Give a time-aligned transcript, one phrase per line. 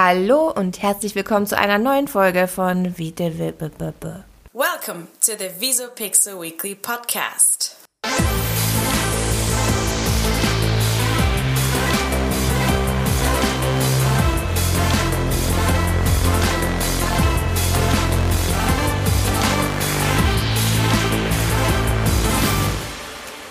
[0.00, 3.36] Hallo und herzlich willkommen zu einer neuen Folge von Vide
[4.52, 7.67] Welcome to the Visopixel Weekly Podcast.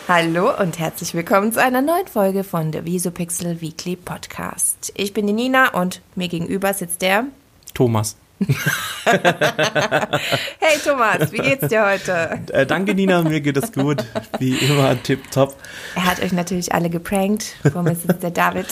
[0.10, 4.94] Hallo und herzlich willkommen zu einer neuen Folge von der Visopixel Weekly Podcast.
[4.96, 7.26] Ich bin die Nina und mir gegenüber sitzt der
[7.74, 8.16] Thomas.
[10.60, 12.40] hey Thomas, wie geht's dir heute?
[12.54, 14.06] Äh, danke Nina, mir geht es gut.
[14.38, 15.56] Wie immer, tipptopp.
[15.96, 17.56] Er hat euch natürlich alle geprankt.
[17.72, 18.68] Vor mir sitzt der David,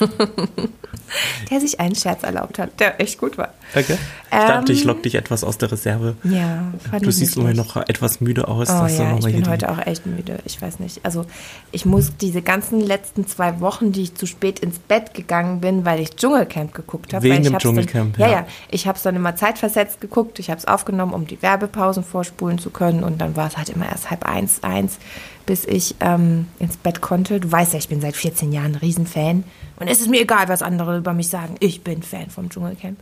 [1.50, 3.52] der sich einen Scherz erlaubt hat, der echt gut war.
[3.74, 3.98] Okay.
[4.32, 6.16] Ich ähm, dachte, ich lock dich etwas aus der Reserve.
[6.24, 8.70] Ja, fand Du siehst immer noch etwas müde aus.
[8.70, 10.38] Oh ja, ich bin heute auch echt müde.
[10.46, 11.04] Ich weiß nicht.
[11.04, 11.26] Also
[11.70, 15.84] ich muss diese ganzen letzten zwei Wochen, die ich zu spät ins Bett gegangen bin,
[15.84, 17.24] weil ich Dschungelcamp geguckt habe.
[17.24, 18.34] Wegen dem Dschungelcamp, dann, ja.
[18.34, 18.46] Ja, ja.
[18.70, 20.38] Ich habe es dann immer zeitversetzt geguckt.
[20.38, 23.02] Ich habe es aufgenommen, um die Werbepausen vorspulen zu können.
[23.02, 24.98] Und dann war es halt immer erst halb eins, eins,
[25.44, 27.40] bis ich ähm, ins Bett konnte.
[27.40, 29.44] Du weißt ja, ich bin seit 14 Jahren ein Riesenfan.
[29.78, 31.56] Und es ist mir egal, was andere über mich sagen.
[31.58, 32.98] Ich bin Fan vom Dschungelcamp.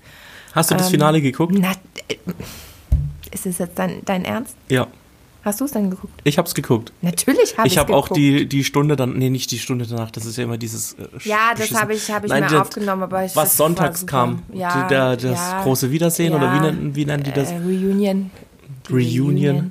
[0.54, 1.54] Hast du das ähm, Finale geguckt?
[1.56, 1.72] Na,
[2.08, 2.16] äh,
[3.30, 4.56] ist es jetzt dein, dein Ernst?
[4.68, 4.86] Ja.
[5.42, 6.20] Hast du es dann geguckt?
[6.24, 6.92] Ich habe es geguckt.
[7.00, 7.74] Natürlich habe ich.
[7.74, 10.44] Ich habe auch die, die Stunde dann, nee, nicht die Stunde danach, das ist ja
[10.44, 10.94] immer dieses.
[10.94, 13.34] Äh, ja, das habe ich, hab ich Nein, mir aufgenommen, aber ich.
[13.34, 14.42] Was sonntags kam.
[14.52, 17.50] Ja, der, das ja, große Wiedersehen ja, oder wie nennen, wie nennen die das?
[17.50, 18.30] Äh, Reunion.
[18.90, 19.26] Reunion.
[19.26, 19.70] Reunion.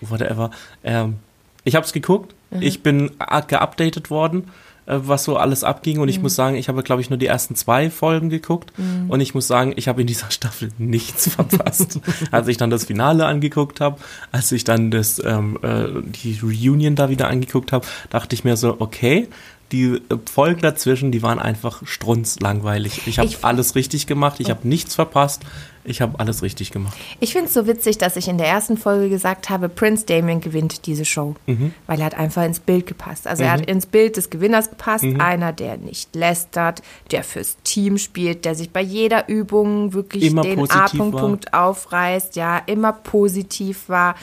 [0.00, 0.50] Whatever.
[0.82, 1.16] Ähm,
[1.64, 2.34] ich habe es geguckt.
[2.50, 2.62] Mhm.
[2.62, 3.12] Ich bin
[3.48, 4.50] geupdatet worden
[4.86, 5.98] was so alles abging.
[5.98, 6.22] Und ich mhm.
[6.22, 8.72] muss sagen, ich habe, glaube ich, nur die ersten zwei Folgen geguckt.
[8.78, 9.10] Mhm.
[9.10, 12.00] Und ich muss sagen, ich habe in dieser Staffel nichts verpasst.
[12.30, 13.98] als ich dann das Finale angeguckt habe,
[14.32, 18.56] als ich dann das, ähm, äh, die Reunion da wieder angeguckt habe, dachte ich mir
[18.56, 19.28] so, okay,
[19.72, 23.06] die Folgen dazwischen, die waren einfach strunzlangweilig.
[23.06, 25.42] Ich habe alles richtig gemacht, ich habe nichts verpasst,
[25.86, 26.96] ich habe alles richtig gemacht.
[27.20, 30.40] Ich finde es so witzig, dass ich in der ersten Folge gesagt habe, Prince Damien
[30.40, 31.72] gewinnt diese Show, mhm.
[31.86, 33.26] weil er hat einfach ins Bild gepasst.
[33.26, 33.46] Also mhm.
[33.46, 33.68] er hat mhm.
[33.68, 35.20] ins Bild des Gewinners gepasst, mhm.
[35.20, 40.42] einer, der nicht lästert, der fürs Team spielt, der sich bei jeder Übung wirklich immer
[40.42, 44.16] den A-Punkt aufreißt, ja, immer positiv war,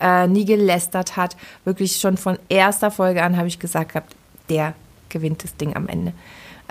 [0.00, 1.36] äh, nie gelästert hat.
[1.64, 4.14] Wirklich schon von erster Folge an habe ich gesagt gehabt,
[4.48, 4.74] der
[5.08, 6.12] gewinnt das Ding am Ende.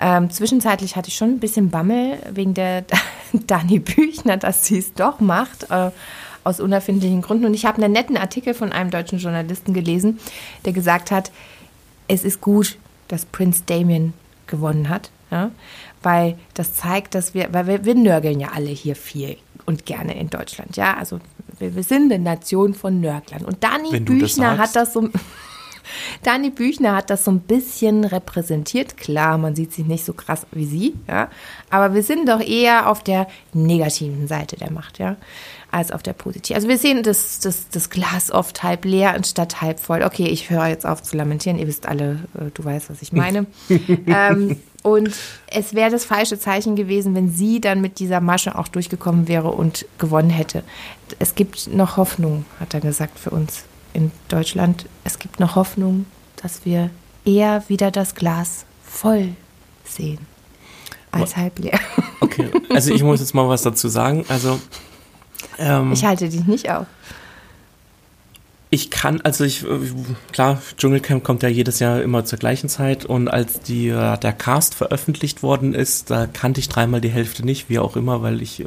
[0.00, 2.84] Ähm, zwischenzeitlich hatte ich schon ein bisschen Bammel wegen der
[3.32, 5.90] Dani Büchner, dass sie es doch macht, äh,
[6.42, 7.44] aus unerfindlichen Gründen.
[7.44, 10.18] Und ich habe einen netten Artikel von einem deutschen Journalisten gelesen,
[10.64, 11.30] der gesagt hat,
[12.08, 12.78] es ist gut,
[13.08, 14.14] dass Prince Damien
[14.46, 15.50] gewonnen hat, ja?
[16.02, 19.36] weil das zeigt, dass wir, weil wir, wir nörgeln ja alle hier viel
[19.66, 21.20] und gerne in Deutschland, ja, also
[21.58, 23.44] wir, wir sind eine Nation von Nörglern.
[23.44, 25.10] Und Dani Büchner das hat das so
[26.22, 28.96] Dani Büchner hat das so ein bisschen repräsentiert.
[28.96, 31.28] Klar, man sieht sich nicht so krass wie sie, ja.
[31.70, 35.16] Aber wir sind doch eher auf der negativen Seite der Macht, ja,
[35.70, 36.56] als auf der positiven.
[36.56, 40.02] Also wir sehen das, das, das Glas oft halb leer anstatt halb voll.
[40.02, 41.58] Okay, ich höre jetzt auf zu lamentieren.
[41.58, 43.46] Ihr wisst alle, äh, du weißt, was ich meine.
[44.06, 45.14] ähm, und
[45.46, 49.50] es wäre das falsche Zeichen gewesen, wenn sie dann mit dieser Masche auch durchgekommen wäre
[49.50, 50.62] und gewonnen hätte.
[51.18, 56.06] Es gibt noch Hoffnung, hat er gesagt, für uns in Deutschland, es gibt noch Hoffnung,
[56.42, 56.90] dass wir
[57.24, 59.34] eher wieder das Glas voll
[59.84, 60.18] sehen
[61.12, 61.78] als halb leer.
[62.20, 64.24] Okay, also ich muss jetzt mal was dazu sagen.
[64.28, 64.60] Also
[65.58, 66.86] ähm, ich halte dich nicht auf.
[68.72, 69.64] Ich kann, also ich,
[70.30, 74.32] klar, Dschungelcamp kommt ja jedes Jahr immer zur gleichen Zeit und als die, äh, der
[74.32, 78.40] Cast veröffentlicht worden ist, da kannte ich dreimal die Hälfte nicht, wie auch immer, weil
[78.40, 78.60] ich.
[78.60, 78.66] Äh,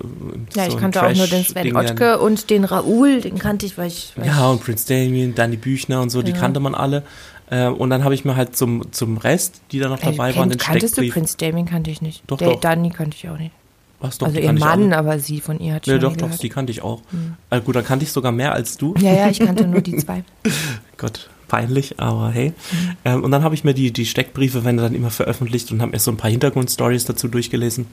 [0.55, 3.77] ja, so ich kannte auch nur den Sven Ottke und den Raoul, den kannte ich,
[3.77, 4.11] weil ich.
[4.17, 7.03] Weil ja, und Prince Damien, Danny Büchner und so, die kannte man alle.
[7.49, 10.35] Äh, und dann habe ich mir halt zum, zum Rest, die da noch dabei Ey,
[10.35, 12.23] waren, den Kanntest du Prince Damien kannte ich nicht.
[12.27, 12.59] Doch, der, doch.
[12.59, 13.51] Danny kannte ich auch nicht.
[14.03, 15.93] Was, doch, also ihr Mann, aber sie von ihr hat schon.
[15.93, 17.01] Ja, doch, doch, die kannte ich auch.
[17.11, 17.35] Mhm.
[17.49, 18.93] Also gut, dann kannte ich sogar mehr als du.
[18.99, 20.25] Ja, ja, ich kannte nur die zwei.
[20.97, 22.49] Gott, peinlich, aber hey.
[22.49, 22.97] Mhm.
[23.05, 25.93] Ähm, und dann habe ich mir die, die Steckbriefe, wenn dann immer veröffentlicht und habe
[25.93, 27.85] mir so ein paar Hintergrundstories dazu durchgelesen.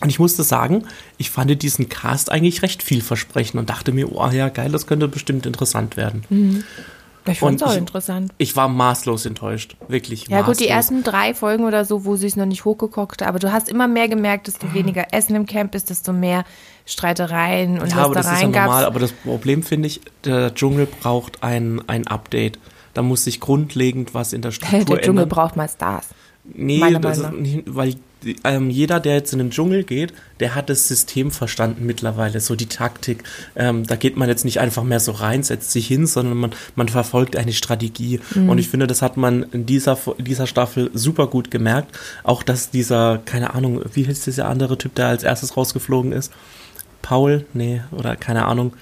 [0.00, 0.84] Und ich musste sagen,
[1.16, 5.08] ich fand diesen Cast eigentlich recht vielversprechend und dachte mir, oh ja, geil, das könnte
[5.08, 6.24] bestimmt interessant werden.
[6.28, 6.64] Mhm.
[7.32, 8.32] Ich fand es auch interessant.
[8.38, 10.28] Ich war maßlos enttäuscht, wirklich.
[10.28, 10.56] Ja maßlos.
[10.56, 13.52] gut, die ersten drei Folgen oder so, wo sie es noch nicht hochgekocht aber du
[13.52, 14.74] hast immer mehr gemerkt, desto mhm.
[14.74, 16.44] weniger Essen im Camp ist, desto mehr
[16.86, 18.84] Streitereien und ja, aber das ist ja normal.
[18.84, 22.58] Aber das Problem finde ich, der Dschungel braucht ein, ein Update.
[22.94, 24.94] Da muss sich grundlegend was in der Struktur ändern.
[24.96, 25.28] Der Dschungel ändern.
[25.28, 26.08] braucht mal Stars.
[26.44, 26.80] Nee,
[27.66, 31.86] weil die, ähm, jeder, der jetzt in den Dschungel geht, der hat das System verstanden
[31.86, 33.24] mittlerweile, so die Taktik.
[33.54, 36.50] Ähm, da geht man jetzt nicht einfach mehr so rein, setzt sich hin, sondern man,
[36.74, 38.20] man verfolgt eine Strategie.
[38.34, 38.48] Mhm.
[38.48, 41.96] Und ich finde, das hat man in dieser, dieser Staffel super gut gemerkt.
[42.24, 46.32] Auch, dass dieser, keine Ahnung, wie hieß dieser andere Typ, der als erstes rausgeflogen ist?
[47.02, 47.46] Paul?
[47.54, 48.72] Nee, oder keine Ahnung.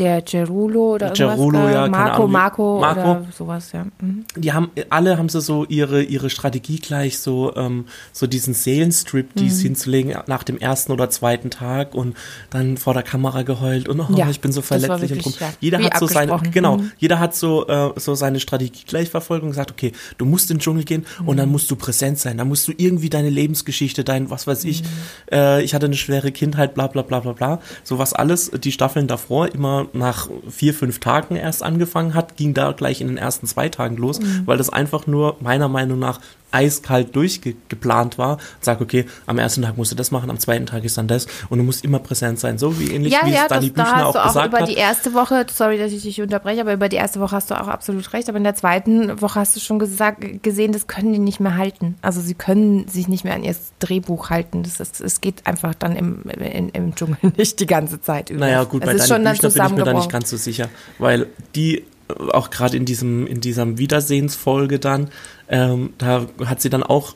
[0.00, 1.74] Der Gerulo oder Gerulo, irgendwas?
[1.74, 3.84] ja, Marco, Marco, Marco oder sowas, ja.
[4.00, 4.24] Mhm.
[4.34, 9.34] Die haben, alle haben sie so ihre, ihre Strategie gleich, so, ähm, so diesen Seelenstrip,
[9.34, 9.58] die mhm.
[9.58, 12.16] hinzulegen nach dem ersten oder zweiten Tag und
[12.48, 15.34] dann vor der Kamera geheult und oh, ja, ich bin so verletzlich und drum.
[15.38, 16.92] Ja, jeder hat so seine, genau, mhm.
[16.96, 20.56] jeder hat so, äh, so seine Strategie gleich verfolgt und gesagt, okay, du musst in
[20.56, 21.52] den Dschungel gehen und dann mhm.
[21.52, 24.86] musst du präsent sein, dann musst du irgendwie deine Lebensgeschichte, dein, was weiß ich, mhm.
[25.32, 29.06] äh, ich hatte eine schwere Kindheit, bla, bla, bla, bla, bla, sowas alles, die Staffeln
[29.06, 33.46] davor immer nach vier, fünf Tagen erst angefangen hat, ging da gleich in den ersten
[33.46, 34.42] zwei Tagen los, mhm.
[34.46, 36.20] weil das einfach nur meiner Meinung nach
[36.52, 38.38] eiskalt durchgeplant war.
[38.60, 41.26] Sag, okay, am ersten Tag musst du das machen, am zweiten Tag ist dann das
[41.48, 42.58] und du musst immer präsent sein.
[42.58, 44.60] So wie ähnlich ja, wie ja, es Dani das, Büchner da auch gesagt auch über
[44.60, 44.68] hat.
[44.68, 47.60] die erste Woche, sorry, dass ich dich unterbreche, aber über die erste Woche hast du
[47.60, 48.28] auch absolut recht.
[48.28, 51.56] Aber in der zweiten Woche hast du schon gesagt, gesehen, das können die nicht mehr
[51.56, 51.96] halten.
[52.02, 54.62] Also sie können sich nicht mehr an ihr Drehbuch halten.
[54.62, 58.40] Das ist, es geht einfach dann im, im, im Dschungel nicht die ganze Zeit über.
[58.40, 60.68] Naja, gut, es bei Dani Büchner bin ich mir da nicht ganz so sicher,
[60.98, 61.84] weil die
[62.32, 65.08] auch gerade in diesem in dieser Wiedersehensfolge dann,
[65.48, 67.14] ähm, da hat sie dann auch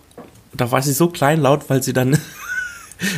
[0.57, 2.19] da war sie so kleinlaut, weil sie dann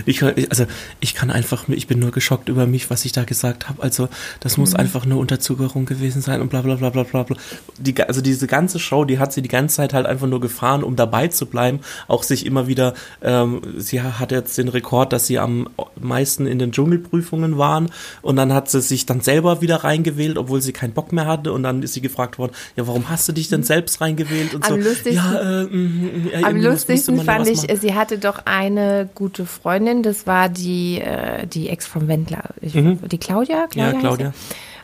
[0.06, 0.66] ich, also
[1.00, 3.82] ich kann einfach, ich bin nur geschockt über mich, was ich da gesagt habe.
[3.82, 4.08] Also
[4.40, 4.80] das muss mhm.
[4.80, 7.36] einfach eine Unterzuckerung gewesen sein und bla bla bla bla bla bla.
[7.78, 10.82] Die, also diese ganze Show, die hat sie die ganze Zeit halt einfach nur gefahren,
[10.82, 11.80] um dabei zu bleiben.
[12.08, 15.68] Auch sich immer wieder, ähm, sie hat jetzt den Rekord, dass sie am
[16.00, 17.90] meisten in den Dschungelprüfungen waren
[18.22, 21.52] und dann hat sie sich dann selber wieder reingewählt, obwohl sie keinen Bock mehr hatte
[21.52, 24.64] und dann ist sie gefragt worden, ja warum hast du dich denn selbst reingewählt und
[24.64, 24.88] am so.
[24.88, 29.65] Lustigsten, ja, äh, mm, ja, am lustigsten fand ich, sie hatte doch eine gute Freundin
[29.66, 32.50] Freundin, das war die, äh, die Ex vom Wendler.
[32.60, 33.00] Ich, mhm.
[33.08, 33.66] Die Claudia?
[33.66, 34.32] Claudia ja, Claudia.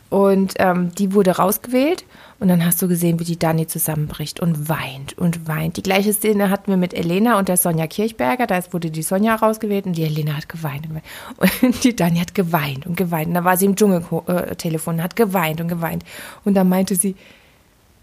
[0.09, 2.03] Und ähm, die wurde rausgewählt
[2.41, 5.77] und dann hast du gesehen, wie die Dani zusammenbricht und weint und weint.
[5.77, 8.45] Die gleiche Szene hatten wir mit Elena und der Sonja Kirchberger.
[8.45, 10.85] Da wurde die Sonja rausgewählt und die Elena hat geweint.
[11.61, 13.29] Und die Dani hat geweint und geweint.
[13.29, 16.03] Und da war sie im Dschungeltelefon, hat geweint und geweint.
[16.43, 17.15] Und dann meinte sie,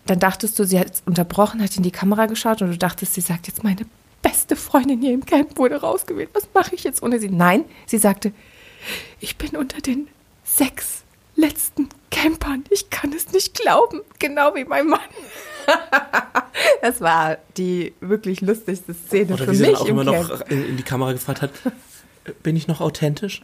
[0.07, 3.21] dann dachtest du, sie hat unterbrochen, hat in die Kamera geschaut und du dachtest, sie
[3.21, 3.85] sagt jetzt meine
[4.23, 6.31] beste Freundin hier im Camp wurde rausgewählt.
[6.33, 7.29] Was mache ich jetzt ohne sie?
[7.29, 8.33] Nein, sie sagte,
[9.21, 10.09] ich bin unter den
[10.45, 11.03] sechs
[11.37, 12.65] letzten Campern.
[12.71, 14.01] Ich kann es nicht glauben.
[14.19, 15.01] Genau wie mein Mann.
[16.83, 19.67] das war die wirklich lustigste Szene Oder für wie mich.
[19.69, 20.29] Sie dann auch immer Camp.
[20.29, 21.51] noch in die Kamera gefragt hat,
[22.43, 23.43] bin ich noch authentisch?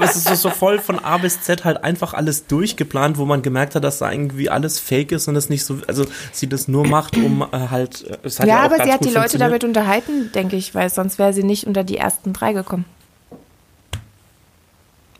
[0.00, 3.74] es ist so voll von A bis Z halt einfach alles durchgeplant, wo man gemerkt
[3.74, 6.86] hat, dass da irgendwie alles fake ist und es nicht so, also sie das nur
[6.86, 8.04] macht, um äh, halt.
[8.22, 11.32] Hat ja, ja aber sie hat die Leute damit unterhalten, denke ich, weil sonst wäre
[11.32, 12.84] sie nicht unter die ersten drei gekommen.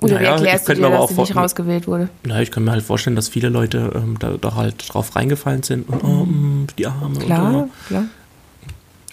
[0.00, 2.08] Oder naja, wie erklärst du dir, dass sie nicht rausgewählt wurde?
[2.24, 5.64] Na, ich kann mir halt vorstellen, dass viele Leute ähm, da, da, halt drauf reingefallen
[5.64, 7.18] sind und oh, mh, die Arme.
[7.18, 7.68] Klar, und, oh.
[7.88, 8.04] klar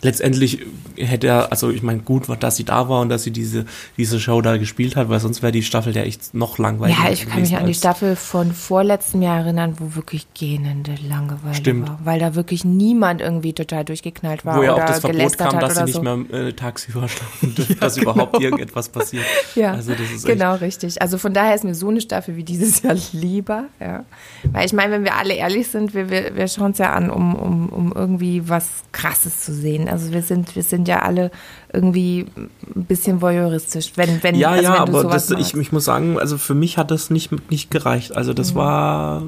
[0.06, 0.59] letztendlich
[0.97, 3.65] hätte er, also ich meine, gut, dass sie da war und dass sie diese,
[3.97, 7.03] diese Show da gespielt hat, weil sonst wäre die Staffel ja echt noch langweiliger.
[7.03, 11.56] Ja, ich kann mich an die Staffel von vorletztem Jahr erinnern, wo wirklich gähnende Langeweile
[11.56, 11.89] Stimmt.
[11.89, 12.00] war.
[12.03, 14.57] Weil da wirklich niemand irgendwie total durchgeknallt war.
[14.57, 16.01] Wo ja auch das Verbot kam, dass sie nicht so.
[16.01, 18.12] mehr äh, tagsüber schlafen dürfen, ja, dass genau.
[18.12, 19.25] überhaupt irgendetwas passiert.
[19.56, 19.94] Ja, also
[20.25, 21.01] genau richtig.
[21.01, 23.65] Also von daher ist mir so eine Staffel wie dieses Jahr lieber.
[23.80, 24.03] Ja.
[24.51, 27.09] Weil ich meine, wenn wir alle ehrlich sind, wir, wir, wir schauen es ja an,
[27.09, 29.88] um, um, um irgendwie was Krasses zu sehen.
[29.88, 31.32] Also wir sind, wir sind ja alle
[31.74, 35.86] irgendwie ein bisschen voyeuristisch, wenn, wenn, ja, also ja, wenn aber das, ich, ich muss
[35.86, 38.15] sagen, also für mich hat das nicht, nicht gereicht.
[38.15, 38.58] Also das mhm.
[38.58, 39.24] war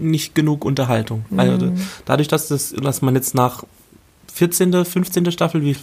[0.00, 1.24] nicht genug Unterhaltung.
[1.30, 1.40] Mhm.
[1.40, 1.72] Also
[2.04, 3.64] dadurch, dass das, dass man jetzt nach
[4.32, 5.30] 14., 15.
[5.32, 5.76] Staffel, wie,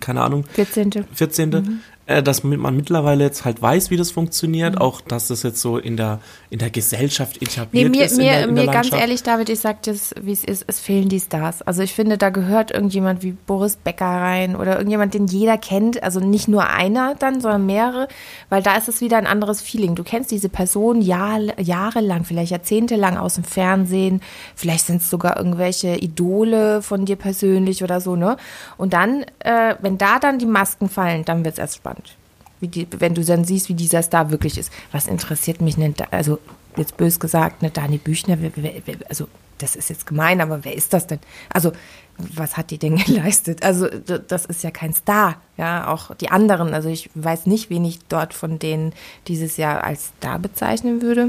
[0.00, 0.44] keine Ahnung.
[0.54, 1.04] 14.
[1.12, 1.50] 14.
[1.50, 4.80] Mhm äh, dass man mittlerweile jetzt halt weiß, wie das funktioniert, mhm.
[4.80, 6.20] auch dass das jetzt so in der,
[6.50, 8.18] in der Gesellschaft etabliert nee, mir, ist.
[8.18, 11.20] Mir, der, mir ganz ehrlich, David, ich sag dir, wie es ist, es fehlen die
[11.20, 11.62] Stars.
[11.62, 16.02] Also ich finde, da gehört irgendjemand wie Boris Becker rein oder irgendjemand, den jeder kennt,
[16.02, 18.08] also nicht nur einer dann, sondern mehrere,
[18.50, 19.94] weil da ist es wieder ein anderes Feeling.
[19.94, 24.20] Du kennst diese Person Jahr, jahrelang, vielleicht jahrzehntelang aus dem Fernsehen,
[24.54, 28.36] vielleicht sind es sogar irgendwelche Idole von dir persönlich oder so, ne?
[28.76, 32.16] Und dann, äh, wenn da dann die Masken fallen, dann wird es erst spannend
[32.64, 34.72] wie die, wenn du dann siehst, wie dieser Star wirklich ist.
[34.92, 36.38] Was interessiert mich denn, also
[36.76, 40.74] jetzt bös gesagt, ne, Dani Büchner, wer, wer, also das ist jetzt gemein, aber wer
[40.74, 41.20] ist das denn?
[41.52, 41.72] Also
[42.16, 43.62] was hat die denn geleistet?
[43.62, 46.74] Also das ist ja kein Star, ja, auch die anderen.
[46.74, 48.92] Also ich weiß nicht, wen ich dort von denen
[49.28, 51.28] dieses Jahr als Star bezeichnen würde.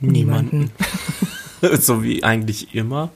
[0.00, 0.70] Niemanden.
[1.78, 3.10] so wie eigentlich immer.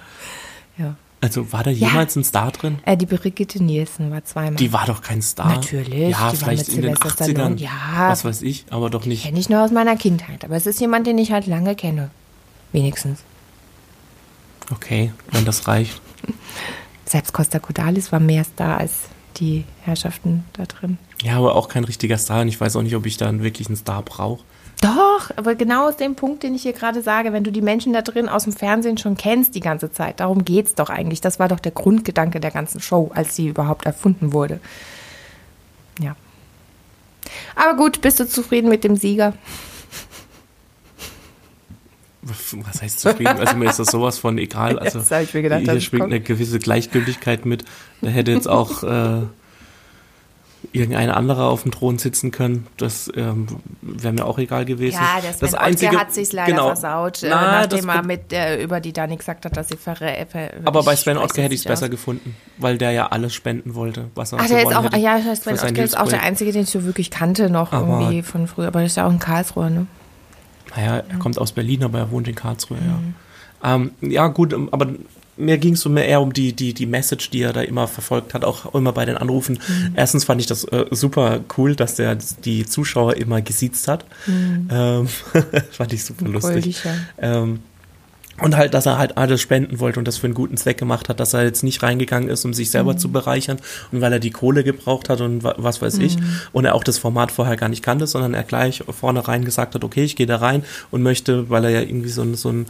[0.79, 0.97] Ja.
[1.21, 2.21] Also war da jemals ja.
[2.21, 2.79] ein Star drin?
[2.85, 4.55] Äh, die Brigitte Nielsen war zweimal.
[4.55, 5.49] Die war doch kein Star.
[5.49, 6.11] Natürlich.
[6.11, 7.13] Ja, vielleicht in den 80ern.
[7.13, 7.57] Stallone.
[7.57, 8.09] Ja.
[8.09, 9.25] Was weiß ich, aber doch nicht.
[9.25, 10.45] Kenne ich nur aus meiner Kindheit.
[10.45, 12.11] Aber es ist jemand, den ich halt lange kenne.
[12.71, 13.21] Wenigstens.
[14.71, 16.01] Okay, wenn das reicht.
[17.05, 18.93] Selbst Costa Codalis war mehr Star als
[19.39, 20.99] die Herrschaften da drin.
[21.23, 22.43] Ja, aber auch kein richtiger Star.
[22.43, 24.45] Und ich weiß auch nicht, ob ich da wirklich einen Star brauche.
[24.81, 27.93] Doch, aber genau aus dem Punkt, den ich hier gerade sage, wenn du die Menschen
[27.93, 31.21] da drin aus dem Fernsehen schon kennst die ganze Zeit, darum geht es doch eigentlich.
[31.21, 34.61] Das war doch der Grundgedanke der ganzen Show, als sie überhaupt erfunden wurde.
[36.01, 36.15] Ja.
[37.57, 39.35] Aber gut, bist du zufrieden mit dem Sieger?
[42.23, 43.39] Was heißt zufrieden?
[43.39, 44.79] Also mir ist das sowas von egal.
[44.79, 47.65] Also jetzt ich mir gedacht, hier schwingt eine gewisse Gleichgültigkeit mit.
[48.01, 49.23] Da hätte jetzt auch äh,
[50.73, 52.67] irgendein anderer auf dem Thron sitzen können.
[52.77, 53.47] Das ähm,
[53.81, 54.97] wäre mir auch egal gewesen.
[54.97, 58.33] Ja, der Sven das einzige, hat sich leider genau, versaut, äh, na, nachdem er mit,
[58.33, 60.29] äh, über die Dani gesagt hat, dass sie verrät.
[60.31, 63.75] Ver aber bei Sven Ottke hätte ich es besser gefunden, weil der ja alles spenden
[63.75, 66.63] wollte, was er Ach, der ist auch, Ja, Sven Ottke ist auch der einzige, den
[66.63, 68.69] ich so wirklich kannte noch aber irgendwie von früher.
[68.69, 69.87] Aber das ist ja auch ein Karlsruher, ne?
[70.77, 71.19] Naja, er ja.
[71.19, 73.15] kommt aus Berlin, aber er wohnt in Karlsruhe, mhm.
[73.63, 73.75] ja.
[73.75, 74.87] Ähm, ja, gut, aber
[75.39, 77.89] mir ging es so mehr eher um die, die, die Message, die er da immer
[77.89, 79.59] verfolgt hat, auch immer bei den Anrufen.
[79.67, 79.93] Mhm.
[79.95, 84.05] Erstens fand ich das äh, super cool, dass der die Zuschauer immer gesiezt hat.
[84.27, 84.69] Mhm.
[84.71, 85.09] Ähm,
[85.71, 86.83] fand ich super lustig.
[87.19, 87.61] Ähm,
[88.41, 91.09] und halt, dass er halt alles spenden wollte und das für einen guten Zweck gemacht
[91.09, 92.99] hat, dass er jetzt nicht reingegangen ist, um sich selber mhm.
[92.99, 93.59] zu bereichern
[93.93, 96.05] und weil er die Kohle gebraucht hat und was weiß mhm.
[96.05, 96.17] ich
[96.53, 99.85] und er auch das Format vorher gar nicht kannte, sondern er gleich vornherein gesagt hat,
[99.85, 102.67] okay, ich gehe da rein und möchte, weil er ja irgendwie so ein, so ein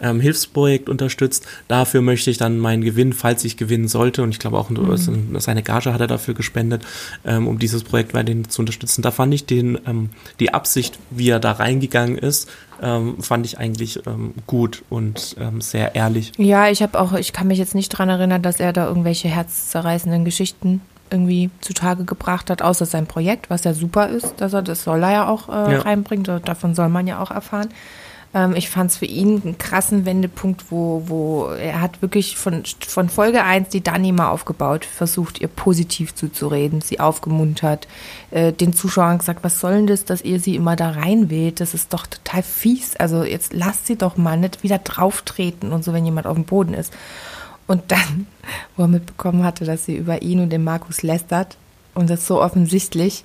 [0.00, 4.38] ähm, Hilfsprojekt unterstützt, dafür möchte ich dann meinen Gewinn, falls ich gewinnen sollte und ich
[4.38, 5.38] glaube auch mhm.
[5.38, 6.82] seine Gage hat er dafür gespendet,
[7.24, 9.02] ähm, um dieses Projekt weiterhin zu unterstützen.
[9.02, 12.48] Da fand ich den, ähm, die Absicht, wie er da reingegangen ist,
[12.82, 16.32] ähm, fand ich eigentlich ähm, gut und ähm, sehr ehrlich.
[16.38, 19.28] Ja, ich habe auch, ich kann mich jetzt nicht daran erinnern, dass er da irgendwelche
[19.28, 24.62] herzzerreißenden Geschichten irgendwie zutage gebracht hat, außer sein Projekt, was ja super ist, dass er
[24.62, 25.80] das soll er ja auch äh, ja.
[25.80, 27.68] reinbringen, davon soll man ja auch erfahren.
[28.32, 32.62] Ähm, ich fand es für ihn einen krassen Wendepunkt, wo, wo er hat wirklich von,
[32.86, 37.88] von Folge 1 die Dani mal aufgebaut, versucht ihr positiv zuzureden, sie aufgemuntert,
[38.30, 41.74] äh, den Zuschauern gesagt, was soll denn das, dass ihr sie immer da reinwählt, das
[41.74, 45.92] ist doch total fies, also jetzt lasst sie doch mal nicht wieder drauftreten und so,
[45.92, 46.92] wenn jemand auf dem Boden ist.
[47.66, 48.26] Und dann,
[48.76, 51.56] wo er mitbekommen hatte, dass sie über ihn und den Markus lästert
[51.94, 53.24] und das so offensichtlich,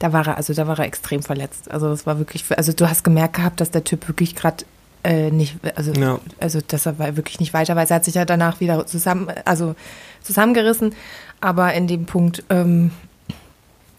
[0.00, 1.70] da war er, also da war er extrem verletzt.
[1.70, 4.64] Also das war wirklich, also du hast gemerkt gehabt, dass der Typ wirklich gerade
[5.04, 6.18] äh, nicht, also, ja.
[6.40, 7.90] also dass er wirklich nicht weiter weiß.
[7.90, 9.76] Er hat sich ja danach wieder zusammen, also
[10.22, 10.94] zusammengerissen,
[11.40, 12.92] aber in dem Punkt ähm,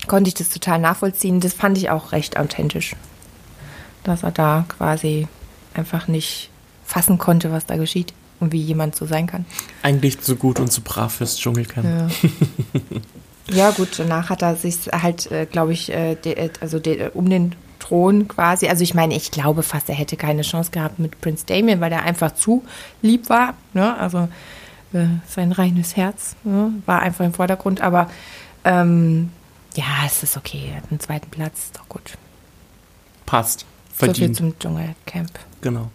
[0.07, 1.39] konnte ich das total nachvollziehen.
[1.39, 2.95] Das fand ich auch recht authentisch,
[4.03, 5.27] dass er da quasi
[5.75, 6.49] einfach nicht
[6.83, 9.45] fassen konnte, was da geschieht und wie jemand so sein kann.
[9.83, 11.85] Eigentlich zu gut und zu brav fürs Dschungelcamp.
[11.85, 12.07] Ja.
[13.53, 17.09] Ja, gut, danach hat er sich halt, äh, glaube ich, äh, de, äh, also de,
[17.13, 18.67] um den Thron quasi.
[18.67, 21.91] Also ich meine, ich glaube fast, er hätte keine Chance gehabt mit Prince Damien, weil
[21.91, 22.63] er einfach zu
[23.01, 23.55] lieb war.
[23.73, 23.97] Ne?
[23.97, 24.29] Also
[24.93, 26.73] äh, sein reines Herz ne?
[26.85, 27.81] war einfach im Vordergrund.
[27.81, 28.09] Aber
[28.63, 29.31] ähm,
[29.75, 30.69] ja, es ist okay.
[30.69, 32.17] Er hat einen zweiten Platz, ist doch gut.
[33.25, 33.65] Passt.
[33.93, 34.17] Verdient.
[34.17, 35.31] So viel zum Dschungelcamp.
[35.61, 35.89] Genau.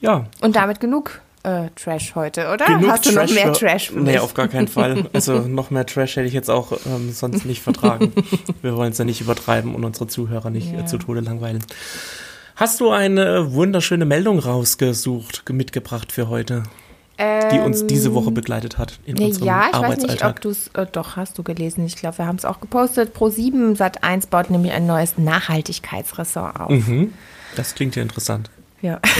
[0.00, 0.26] Ja.
[0.40, 2.66] Und damit genug äh, Trash heute, oder?
[2.66, 5.04] Genug Hast du Trash noch mehr Trash für Nee, auf gar keinen Fall.
[5.12, 8.12] Also noch mehr Trash hätte ich jetzt auch ähm, sonst nicht vertragen.
[8.62, 10.86] Wir wollen es ja nicht übertreiben und unsere Zuhörer nicht äh, ja.
[10.86, 11.64] zu Tode langweilen.
[12.56, 16.64] Hast du eine wunderschöne Meldung rausgesucht, mitgebracht für heute?
[17.52, 20.50] die uns diese Woche ähm, begleitet hat in unserem Ja, ich weiß nicht, ob du
[20.50, 21.86] es, äh, doch, hast du gelesen.
[21.86, 23.16] Ich glaube, wir haben es auch gepostet.
[23.16, 26.70] Pro7 Sat1 baut nämlich ein neues Nachhaltigkeitsressort auf.
[26.70, 27.12] Mhm.
[27.54, 28.50] Das klingt ja interessant.
[28.82, 29.00] Ja.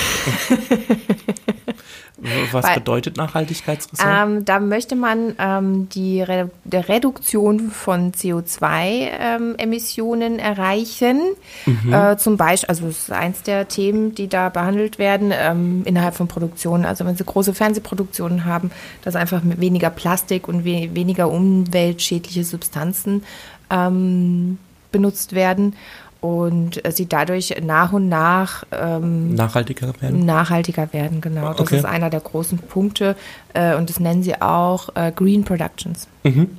[2.52, 4.08] Was Weil, bedeutet Nachhaltigkeitsressort?
[4.08, 11.20] Ähm, da möchte man ähm, die Re Reduktion von CO2-Emissionen ähm, erreichen.
[11.66, 11.92] Mhm.
[11.92, 16.14] Äh, zum Beispiel, also das ist eins der Themen, die da behandelt werden ähm, innerhalb
[16.14, 16.84] von Produktionen.
[16.84, 18.70] Also wenn Sie große Fernsehproduktionen haben,
[19.02, 23.24] dass einfach weniger Plastik und we weniger umweltschädliche Substanzen
[23.68, 24.58] ähm,
[24.92, 25.74] benutzt werden
[26.22, 30.24] und äh, sie dadurch nach und nach ähm, nachhaltiger werden.
[30.24, 31.52] Nachhaltiger werden, genau.
[31.52, 33.16] Das ist einer der großen Punkte
[33.54, 36.06] äh, und das nennen sie auch äh, Green Productions.
[36.22, 36.58] Mhm.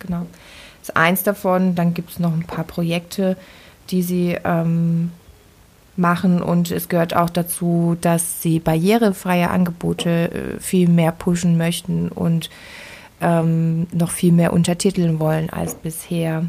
[0.00, 0.26] Genau.
[0.80, 1.74] Das ist eins davon.
[1.74, 3.36] Dann gibt es noch ein paar Projekte,
[3.90, 5.12] die sie ähm,
[5.94, 12.08] machen und es gehört auch dazu, dass sie barrierefreie Angebote äh, viel mehr pushen möchten
[12.08, 12.48] und
[13.20, 16.46] ähm, noch viel mehr untertiteln wollen als bisher.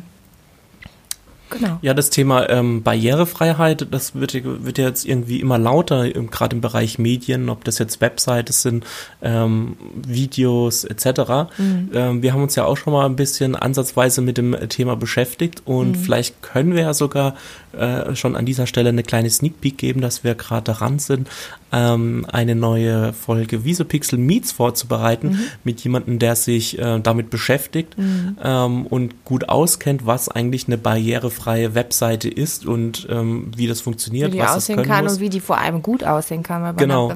[1.54, 1.80] Genau.
[1.82, 6.62] Ja, das Thema ähm, Barrierefreiheit, das wird, wird ja jetzt irgendwie immer lauter, gerade im
[6.62, 8.86] Bereich Medien, ob das jetzt Websites sind,
[9.22, 11.54] ähm, Videos etc.
[11.58, 11.90] Mhm.
[11.94, 15.62] Ähm, wir haben uns ja auch schon mal ein bisschen ansatzweise mit dem Thema beschäftigt
[15.66, 15.96] und mhm.
[15.96, 17.36] vielleicht können wir ja sogar
[17.74, 21.28] äh, schon an dieser Stelle eine kleine Sneak Peek geben, dass wir gerade daran sind,
[21.72, 25.40] ähm, eine neue Folge Visopixel Meets vorzubereiten mhm.
[25.64, 28.38] mit jemandem, der sich äh, damit beschäftigt mhm.
[28.44, 34.32] ähm, und gut auskennt, was eigentlich eine barrierefreie Webseite ist und ähm, wie das funktioniert,
[34.32, 35.14] wie die was aussehen kann muss.
[35.14, 36.64] und wie die vor allem gut aussehen kann.
[36.64, 37.14] Weil genau.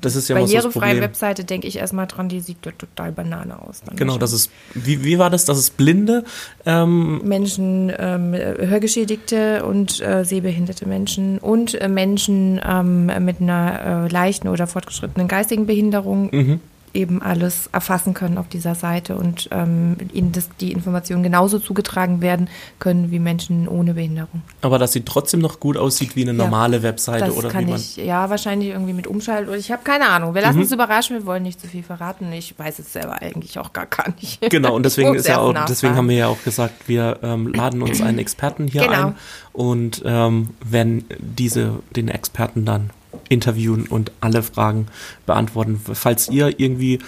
[0.00, 3.82] das ist ja barrierefreie Webseite denke ich erstmal dran, die sieht total Banane aus.
[3.94, 5.44] genau, das ist wie, wie war das?
[5.44, 6.24] Das ist Blinde
[6.64, 14.08] ähm, Menschen, ähm, Hörgeschädigte und äh, sehbehinderte Menschen und äh, Menschen ähm, mit einer äh,
[14.08, 16.60] leichten oder fortgeschrittenen geistigen Behinderung mhm
[16.96, 22.20] eben alles erfassen können auf dieser Seite und ähm, ihnen das, die Informationen genauso zugetragen
[22.20, 22.48] werden
[22.78, 24.42] können wie Menschen ohne Behinderung.
[24.62, 27.70] Aber dass sie trotzdem noch gut aussieht wie eine normale ja, Webseite oder kann wie
[27.72, 27.80] man.
[27.80, 30.34] Ich, ja, wahrscheinlich irgendwie mit Umschalt oder ich habe keine Ahnung.
[30.34, 30.62] Wir lassen mhm.
[30.62, 32.32] uns überraschen, wir wollen nicht zu viel verraten.
[32.32, 34.40] Ich weiß es selber eigentlich auch gar, gar nicht.
[34.50, 37.82] Genau, und deswegen ist ja auch, deswegen haben wir ja auch gesagt, wir ähm, laden
[37.82, 39.08] uns einen Experten hier genau.
[39.08, 39.16] ein
[39.52, 42.90] und ähm, werden diese, den Experten dann
[43.28, 44.86] interviewen und alle Fragen
[45.26, 45.80] beantworten.
[45.92, 46.98] Falls ihr irgendwie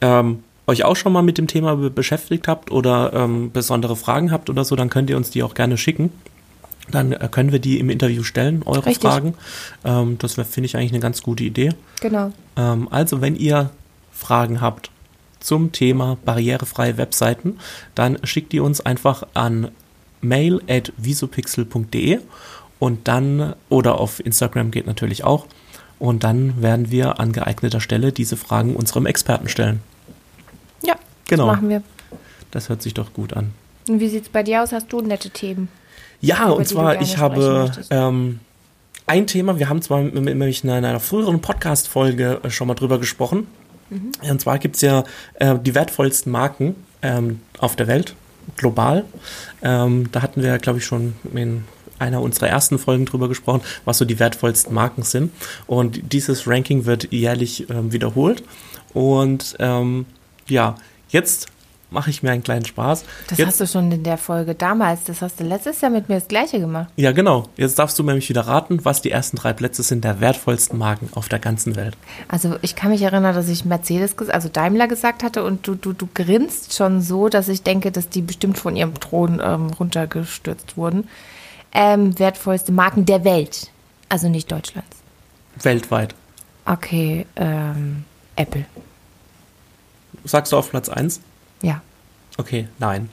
[0.00, 4.50] ähm, euch auch schon mal mit dem Thema beschäftigt habt oder ähm, besondere Fragen habt
[4.50, 6.10] oder so, dann könnt ihr uns die auch gerne schicken.
[6.90, 9.08] Dann äh, können wir die im Interview stellen, eure Richtig.
[9.10, 9.34] Fragen.
[9.84, 11.70] Ähm, das finde ich eigentlich eine ganz gute Idee.
[12.00, 12.32] Genau.
[12.56, 13.70] Ähm, also, wenn ihr
[14.12, 14.90] Fragen habt
[15.40, 17.58] zum Thema barrierefreie Webseiten,
[17.94, 19.68] dann schickt die uns einfach an
[20.20, 22.20] mail at visopixel.de
[22.78, 25.46] und dann, oder auf Instagram geht natürlich auch,
[25.98, 29.80] und dann werden wir an geeigneter Stelle diese Fragen unserem Experten stellen.
[30.84, 31.46] Ja, genau.
[31.46, 31.82] das machen wir.
[32.50, 33.52] Das hört sich doch gut an.
[33.88, 34.72] Und wie sieht es bei dir aus?
[34.72, 35.68] Hast du nette Themen?
[36.20, 38.40] Ja, und zwar, ich habe ähm,
[39.06, 43.46] ein Thema, wir haben zwar nämlich in einer früheren Podcast-Folge äh, schon mal drüber gesprochen.
[43.90, 44.12] Mhm.
[44.28, 45.04] Und zwar gibt es ja
[45.34, 48.14] äh, die wertvollsten Marken ähm, auf der Welt,
[48.56, 49.04] global.
[49.62, 51.64] Ähm, da hatten wir, glaube ich, schon in
[51.98, 55.32] einer unserer ersten Folgen drüber gesprochen, was so die wertvollsten Marken sind.
[55.66, 58.42] Und dieses Ranking wird jährlich ähm, wiederholt.
[58.92, 60.06] Und ähm,
[60.48, 60.76] ja,
[61.08, 61.48] jetzt
[61.90, 63.04] mache ich mir einen kleinen Spaß.
[63.28, 66.08] Das jetzt, hast du schon in der Folge damals, das hast du letztes Jahr mit
[66.08, 66.88] mir das gleiche gemacht.
[66.96, 67.48] Ja, genau.
[67.56, 71.08] Jetzt darfst du nämlich wieder raten, was die ersten drei Plätze sind der wertvollsten Marken
[71.14, 71.96] auf der ganzen Welt.
[72.28, 75.92] Also ich kann mich erinnern, dass ich Mercedes, also Daimler gesagt hatte und du, du,
[75.92, 80.76] du grinst schon so, dass ich denke, dass die bestimmt von ihrem Thron ähm, runtergestürzt
[80.76, 81.08] wurden
[81.76, 83.70] ähm, wertvollste Marken der Welt.
[84.08, 84.96] Also nicht Deutschlands.
[85.62, 86.14] Weltweit.
[86.64, 88.64] Okay, ähm, Apple.
[90.24, 91.20] Sagst du auf Platz 1?
[91.62, 91.82] Ja.
[92.38, 93.10] Okay, nein.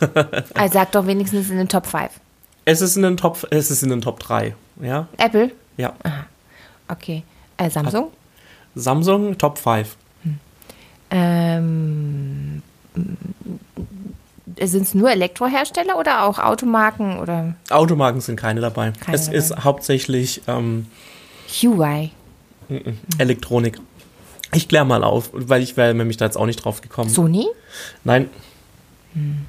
[0.54, 2.10] also sag doch wenigstens in den Top 5.
[2.66, 5.08] Es ist in den Top, es ist in den Top 3, ja?
[5.16, 5.50] Apple?
[5.78, 5.94] Ja.
[6.02, 6.26] Aha.
[6.88, 7.24] Okay.
[7.56, 8.10] Äh, Samsung?
[8.74, 9.96] Samsung Top 5.
[10.22, 10.38] Hm.
[11.10, 12.62] Ähm,
[14.62, 17.54] sind es nur Elektrohersteller oder auch Automarken oder?
[17.70, 18.92] Automarken sind keine dabei.
[19.00, 19.38] Keine es dabei.
[19.38, 20.86] ist hauptsächlich ähm,
[21.48, 22.10] Huawei.
[23.18, 23.80] Elektronik.
[24.54, 27.10] Ich kläre mal auf, weil ich wäre nämlich da jetzt auch nicht drauf gekommen.
[27.10, 27.46] Sony?
[28.04, 28.30] Nein.
[29.14, 29.46] Hm.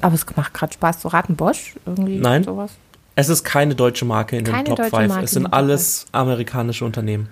[0.00, 1.36] Aber es macht gerade Spaß zu raten.
[1.36, 1.74] Bosch?
[1.86, 2.44] Irgendwie Nein.
[2.44, 2.72] sowas?
[3.14, 5.18] Es ist keine deutsche Marke in keine den Top 5.
[5.22, 7.28] Es sind alles amerikanische Unternehmen.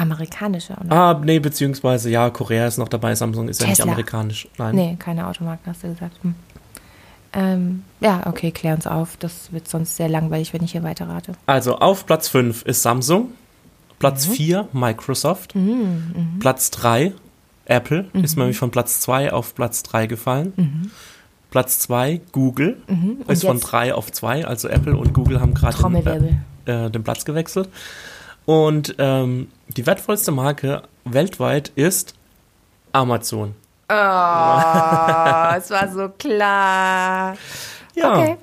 [0.00, 0.92] Amerikanische, oder?
[0.92, 3.66] Ah, nee, beziehungsweise ja, Korea ist noch dabei, Samsung ist Tesla.
[3.66, 4.48] ja nicht amerikanisch.
[4.58, 4.74] Nein.
[4.74, 6.16] Nee, keine Automarken, hast du gesagt.
[6.22, 6.34] Hm.
[7.32, 9.16] Ähm, ja, okay, klär uns auf.
[9.18, 11.32] Das wird sonst sehr langweilig, wenn ich hier weiter rate.
[11.46, 13.28] Also auf Platz 5 ist Samsung,
[13.98, 14.80] Platz 4 mhm.
[14.80, 16.38] Microsoft, mhm, mhm.
[16.40, 17.12] Platz 3
[17.66, 18.24] Apple, mhm.
[18.24, 20.52] ist nämlich von Platz 2 auf Platz 3 gefallen.
[20.56, 20.90] Mhm.
[21.50, 23.18] Platz 2 Google, mhm.
[23.28, 27.02] ist von 3 auf 2, also Apple und Google haben gerade den, äh, äh, den
[27.02, 27.68] Platz gewechselt.
[28.46, 32.14] Und ähm, die wertvollste Marke weltweit ist
[32.92, 33.54] Amazon.
[33.88, 33.92] Oh,
[35.56, 37.36] es war so klar.
[37.94, 38.36] Ja, okay.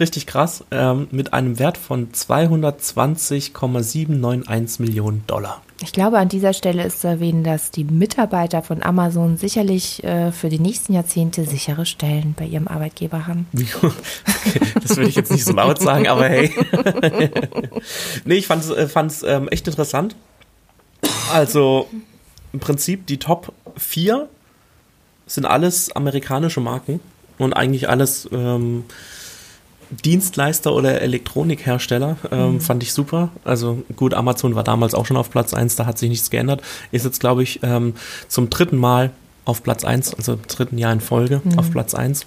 [0.00, 0.64] Richtig krass.
[0.70, 5.62] Ähm, mit einem Wert von 220,791 Millionen Dollar.
[5.82, 10.32] Ich glaube, an dieser Stelle ist zu erwähnen, dass die Mitarbeiter von Amazon sicherlich äh,
[10.32, 13.46] für die nächsten Jahrzehnte sichere Stellen bei ihrem Arbeitgeber haben.
[14.82, 16.50] das würde ich jetzt nicht so laut sagen, aber hey.
[18.24, 20.16] nee, ich fand es äh, ähm, echt interessant.
[21.32, 21.88] Also
[22.54, 24.30] im Prinzip die Top 4
[25.26, 27.00] sind alles amerikanische Marken
[27.36, 28.84] und eigentlich alles ähm,
[29.90, 32.16] Dienstleister oder Elektronikhersteller.
[32.30, 32.60] Ähm, mhm.
[32.60, 33.30] Fand ich super.
[33.44, 36.62] Also gut, Amazon war damals auch schon auf Platz 1, da hat sich nichts geändert.
[36.92, 37.94] Ist jetzt, glaube ich, ähm,
[38.28, 39.12] zum dritten Mal
[39.44, 41.58] auf Platz 1, also im dritten Jahr in Folge mhm.
[41.58, 42.26] auf Platz 1.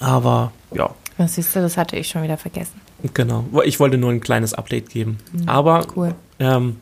[0.00, 0.90] Aber ja.
[1.18, 2.80] Das siehst du, das hatte ich schon wieder vergessen.
[3.14, 3.44] Genau.
[3.64, 5.18] Ich wollte nur ein kleines Update geben.
[5.32, 5.48] Mhm.
[5.48, 6.14] Aber cool.
[6.38, 6.76] ähm,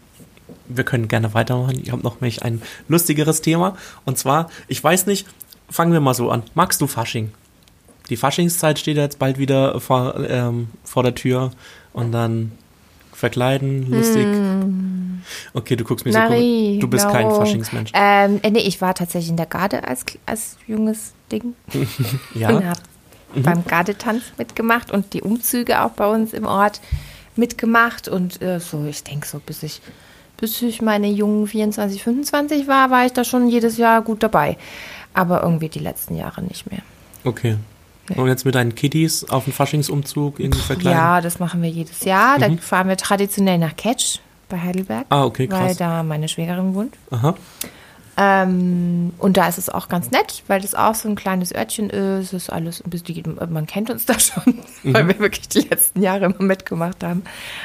[0.66, 1.80] wir können gerne weitermachen.
[1.82, 3.76] Ich habe noch nämlich ein lustigeres Thema.
[4.04, 5.26] Und zwar, ich weiß nicht,
[5.68, 6.42] fangen wir mal so an.
[6.54, 7.30] Magst du Fasching?
[8.10, 11.50] Die Faschingszeit steht jetzt bald wieder vor, ähm, vor der Tür.
[11.92, 12.52] Und dann
[13.12, 14.26] verkleiden, lustig.
[14.26, 15.22] Mm.
[15.54, 16.80] Okay, du guckst mir Marie, so.
[16.80, 17.12] Du bist no.
[17.12, 17.92] kein Faschingsmensch.
[17.94, 21.54] Ähm, nee, ich war tatsächlich in der Garde als, als junges Ding.
[22.34, 22.50] ja.
[22.50, 22.78] Und hab
[23.34, 23.42] mhm.
[23.42, 26.80] beim Gardetanz mitgemacht und die Umzüge auch bei uns im Ort
[27.36, 28.08] mitgemacht.
[28.08, 29.80] Und äh, so, ich denke so, bis ich,
[30.36, 34.58] bis ich meine jungen 24, 25 war, war ich da schon jedes Jahr gut dabei.
[35.14, 36.82] Aber irgendwie die letzten Jahre nicht mehr.
[37.24, 37.56] Okay.
[38.08, 38.16] Nee.
[38.20, 40.98] Und jetzt mit deinen Kiddies auf den Faschingsumzug irgendwie verkleiden?
[40.98, 42.38] Ja, das machen wir jedes Jahr.
[42.38, 42.58] Da mhm.
[42.58, 45.06] fahren wir traditionell nach Ketsch bei Heidelberg.
[45.08, 45.60] Ah, okay, krass.
[45.60, 46.94] Weil da meine Schwägerin wohnt.
[47.10, 47.34] Aha.
[48.16, 51.90] Ähm, und da ist es auch ganz nett, weil das auch so ein kleines Örtchen
[51.90, 52.32] ist.
[52.32, 54.94] Es ist alles ein bisschen, man kennt uns da schon, mhm.
[54.94, 57.24] weil wir wirklich die letzten Jahre immer mitgemacht haben.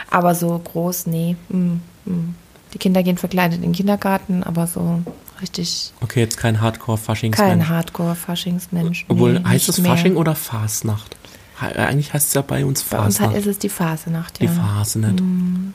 [0.09, 1.35] Aber so groß, nee.
[1.49, 2.35] Mm, mm.
[2.73, 5.01] Die Kinder gehen verkleidet in den Kindergarten, aber so
[5.41, 5.93] richtig.
[6.01, 7.49] Okay, jetzt kein Hardcore-Faschingsmensch.
[7.49, 9.05] Kein Hardcore-Faschingsmensch.
[9.07, 11.15] Obwohl, nee, heißt es Fasching oder Fasnacht?
[11.59, 13.31] Eigentlich heißt es ja bei uns Fasnacht.
[13.31, 14.47] Bei uns ist es die Fasnacht, ja.
[14.47, 15.19] Die Fasnacht.
[15.19, 15.73] Mm,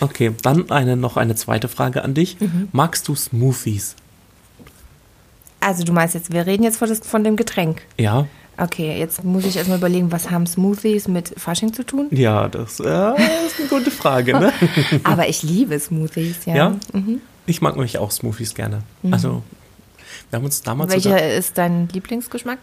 [0.00, 2.40] okay, dann eine, noch eine zweite Frage an dich.
[2.40, 2.68] Mhm.
[2.72, 3.96] Magst du Smoothies?
[5.60, 7.82] Also du meinst jetzt, wir reden jetzt von, das, von dem Getränk.
[7.98, 8.26] Ja.
[8.56, 12.08] Okay, jetzt muss ich erstmal überlegen, was haben Smoothies mit Fasching zu tun?
[12.10, 14.52] Ja, das, äh, ist eine gute Frage, ne?
[15.04, 16.54] Aber ich liebe Smoothies, ja.
[16.54, 16.76] Ja?
[16.92, 17.20] Mhm.
[17.46, 18.82] Ich mag nämlich auch Smoothies gerne.
[19.02, 19.12] Mhm.
[19.12, 19.42] Also,
[20.30, 20.92] wir haben uns damals.
[20.92, 22.58] Welcher sogar, ist dein Lieblingsgeschmack?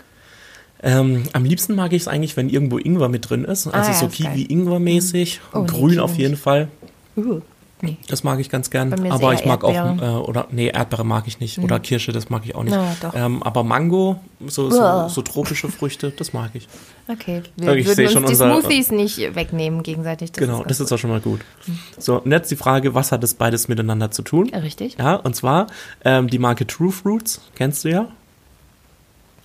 [0.84, 3.68] Ähm, am liebsten mag ich es eigentlich, wenn irgendwo Ingwer mit drin ist.
[3.68, 5.40] Also ah, ja, so Kiwi-Ingwer-mäßig.
[5.54, 6.68] Oh, Grün auf jeden Fall.
[7.16, 7.42] Uh.
[7.80, 7.98] Nee.
[8.08, 8.92] Das mag ich ganz gern.
[9.12, 10.12] Aber ich mag Erdbeere.
[10.16, 11.60] auch, äh, oder, nee, Erdbeere mag ich nicht.
[11.60, 11.66] Mhm.
[11.66, 12.76] Oder Kirsche, das mag ich auch nicht.
[12.76, 16.68] Na, ähm, aber Mango, so, so, so, tropische Früchte, das mag ich.
[17.08, 20.32] Okay, wir ich würden uns schon die unser, Smoothies nicht wegnehmen gegenseitig.
[20.32, 21.42] Das genau, ist das ist auch schon mal gut.
[21.68, 21.80] Mhm.
[22.00, 24.50] So, und jetzt die Frage, was hat das beides miteinander zu tun?
[24.50, 24.98] Richtig.
[24.98, 25.68] Ja, und zwar
[26.04, 28.08] ähm, die Marke True Fruits, kennst du ja?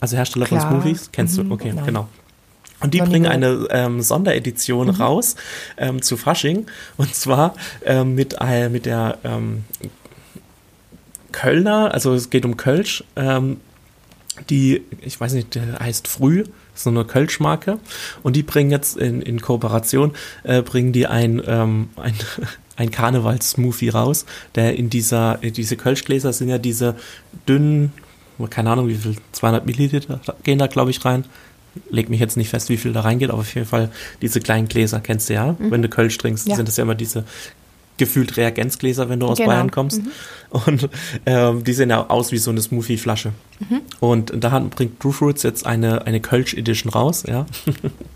[0.01, 0.63] Also Hersteller Klar.
[0.63, 1.55] von Smoothies, kennst mhm, du?
[1.55, 1.85] Okay, Nein.
[1.85, 2.09] genau.
[2.83, 4.95] Und die bringen eine ähm, Sonderedition mhm.
[4.95, 5.37] raus
[5.77, 6.67] ähm, zu Fasching.
[6.97, 9.65] Und zwar ähm, mit, äh, mit der ähm,
[11.33, 13.59] Kölner, also es geht um Kölsch, ähm,
[14.49, 17.79] die, ich weiß nicht, der heißt Früh, so eine Kölschmarke.
[18.23, 22.15] Und die bringen jetzt in, in Kooperation, äh, bringen die ein, ähm, ein,
[22.77, 26.97] ein Karnevalssmoothie raus, der in dieser, diese Kölschgläser sind ja diese
[27.47, 27.93] dünnen,
[28.51, 31.25] keine Ahnung wie viel, 200 Milliliter gehen da glaube ich rein
[31.91, 34.69] leg mich jetzt nicht fest, wie viel da reingeht, aber auf jeden Fall diese kleinen
[34.69, 35.57] Gläser kennst du ja.
[35.59, 35.71] Mhm.
[35.71, 36.57] Wenn du Kölsch trinkst, ja.
[36.57, 37.25] sind das ja immer diese
[37.99, 39.51] gefühlt Reagenzgläser, wenn du aus genau.
[39.51, 40.03] Bayern kommst.
[40.03, 40.11] Mhm.
[40.51, 40.89] Und
[41.27, 43.33] ähm, die sehen ja aus wie so eine Smoothie-Flasche.
[43.61, 43.81] Mhm.
[44.01, 47.47] Und da bringt True Fruits jetzt eine, eine Kölsch-Edition raus, ja.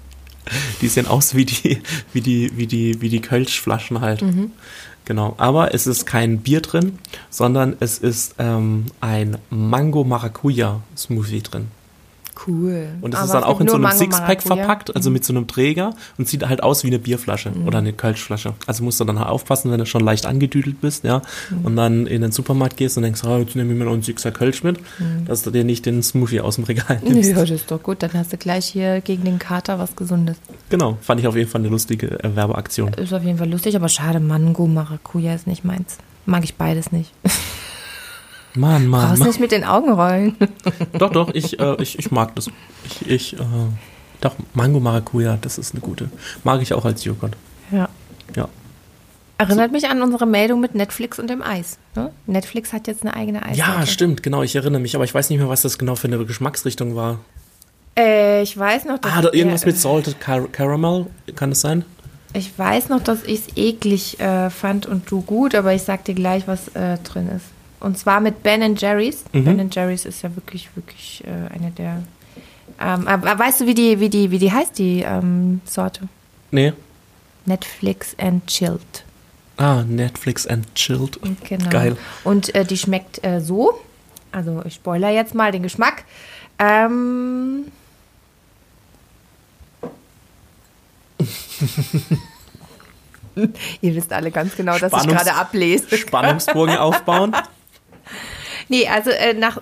[0.81, 1.81] die sehen aus wie die,
[2.13, 4.23] wie die, wie die, wie die Kölsch-Flaschen halt.
[4.23, 4.53] Mhm.
[5.05, 5.35] Genau.
[5.39, 6.99] Aber es ist kein Bier drin,
[7.31, 11.69] sondern es ist ähm, ein Mango-Maracuja-Smoothie drin.
[12.47, 12.89] Cool.
[13.01, 15.47] Und das Aber ist dann auch in so einem Sixpack verpackt, also mit so einem
[15.47, 17.67] Träger und sieht halt aus wie eine Bierflasche mhm.
[17.67, 18.55] oder eine Kölschflasche.
[18.67, 21.65] Also musst du dann halt aufpassen, wenn du schon leicht angedüdelt bist, ja, mhm.
[21.65, 24.03] und dann in den Supermarkt gehst und denkst, oh, jetzt nehme ich mir noch einen
[24.03, 25.25] Sixer Kölsch mit, mhm.
[25.27, 27.31] dass du dir nicht den Smoothie aus dem Regal nimmst.
[27.31, 30.37] Ja, das ist doch gut, dann hast du gleich hier gegen den Kater was Gesundes.
[30.69, 32.93] Genau, fand ich auf jeden Fall eine lustige Werbeaktion.
[32.95, 35.99] Ist auf jeden Fall lustig, aber schade, Mango, Maracuja ist nicht meins.
[36.27, 37.13] Mag ich beides nicht.
[38.57, 39.09] Mann, Mann.
[39.09, 39.29] Brauchst Mann.
[39.29, 40.37] nicht mit den Augen rollen.
[40.99, 42.49] doch, doch, ich, äh, ich, ich mag das.
[42.85, 43.45] Ich, ich äh,
[44.21, 46.11] doch, Mango Maracuja, das ist eine gute.
[46.45, 47.37] Mag ich auch als Joghurt.
[47.71, 47.89] Ja.
[48.35, 48.49] Ja.
[49.39, 49.73] Erinnert so.
[49.73, 51.79] mich an unsere Meldung mit Netflix und dem Eis.
[51.95, 52.11] Ne?
[52.27, 53.59] Netflix hat jetzt eine eigene Eis.
[53.59, 56.07] Ja, stimmt, genau, ich erinnere mich, aber ich weiß nicht mehr, was das genau für
[56.07, 57.21] eine Geschmacksrichtung war.
[57.99, 59.13] Äh, ich weiß noch, dass.
[59.13, 61.85] Ah, da irgendwas mit Salted Car Caramel, kann das sein?
[62.33, 66.05] Ich weiß noch, dass ich es eklig äh, fand und du gut, aber ich sag
[66.05, 67.47] dir gleich, was äh, drin ist.
[67.81, 69.25] Und zwar mit Ben Jerry's.
[69.33, 69.45] Mhm.
[69.45, 72.03] Ben Jerry's ist ja wirklich, wirklich äh, eine der.
[72.81, 76.09] Ähm, aber weißt du, wie die, wie die, wie die heißt, die ähm, Sorte?
[76.51, 76.73] Nee.
[77.45, 79.05] Netflix and Chilled.
[79.57, 81.19] Ah, Netflix and Chilled.
[81.49, 81.71] Genau.
[81.71, 81.97] Geil.
[82.25, 83.81] Und äh, die schmeckt äh, so.
[84.33, 86.05] Also ich spoiler jetzt mal den Geschmack.
[86.59, 87.73] Ähm.
[93.81, 95.97] Ihr wisst alle ganz genau, dass Spannungs ich gerade ablese.
[95.97, 97.37] Spannungsbogen aufbauen.
[98.69, 99.59] Nee, also äh, nach,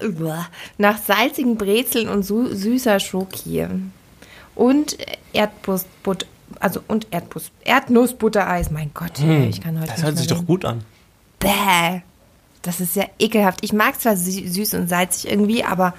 [0.79, 3.67] nach salzigen Brezeln und su süßer Schoki.
[4.55, 4.97] Und
[5.33, 6.27] Erdnussbutter,
[6.61, 8.71] also und Erdnuss, Erdnussbuttereis.
[8.71, 10.41] Mein Gott, hm, ich kann heute Das hört sich reden.
[10.41, 10.85] doch gut an.
[11.39, 12.01] Bäh.
[12.63, 13.59] Das ist ja ekelhaft.
[13.63, 15.93] Ich mag zwar süß und salzig irgendwie, aber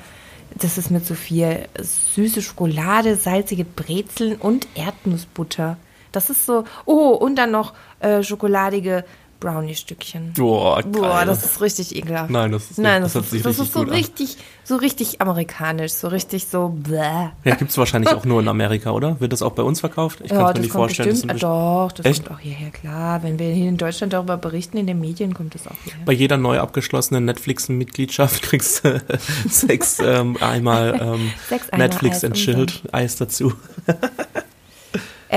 [0.56, 5.78] das ist mit so viel süße Schokolade, salzige Brezeln und Erdnussbutter.
[6.12, 9.04] Das ist so, oh, und dann noch äh, schokoladige
[9.40, 10.34] Brownie-Stückchen.
[10.34, 10.82] Boah.
[10.84, 12.30] Boah, das ist richtig ekelhaft.
[12.30, 13.96] Nein, das ist, Nein, das das, ist, das richtig ist so gut an.
[13.96, 17.30] richtig, so richtig amerikanisch, so richtig so bläh.
[17.44, 19.20] Ja, gibt's wahrscheinlich auch nur in Amerika, oder?
[19.20, 20.20] Wird das auch bei uns verkauft?
[20.24, 21.10] Ich Ja, kann mir nicht vorstellen.
[21.10, 22.26] bestimmt, äh, ein doch, das Echt?
[22.26, 23.22] kommt auch hierher, klar.
[23.24, 26.02] Wenn wir hier in Deutschland darüber berichten, in den Medien kommt das auch hierher.
[26.06, 29.02] bei jeder neu abgeschlossenen Netflix-Mitgliedschaft kriegst du
[29.50, 31.32] sechs ähm, einmal ähm,
[31.78, 33.54] Netflix and Chilled Eis dazu.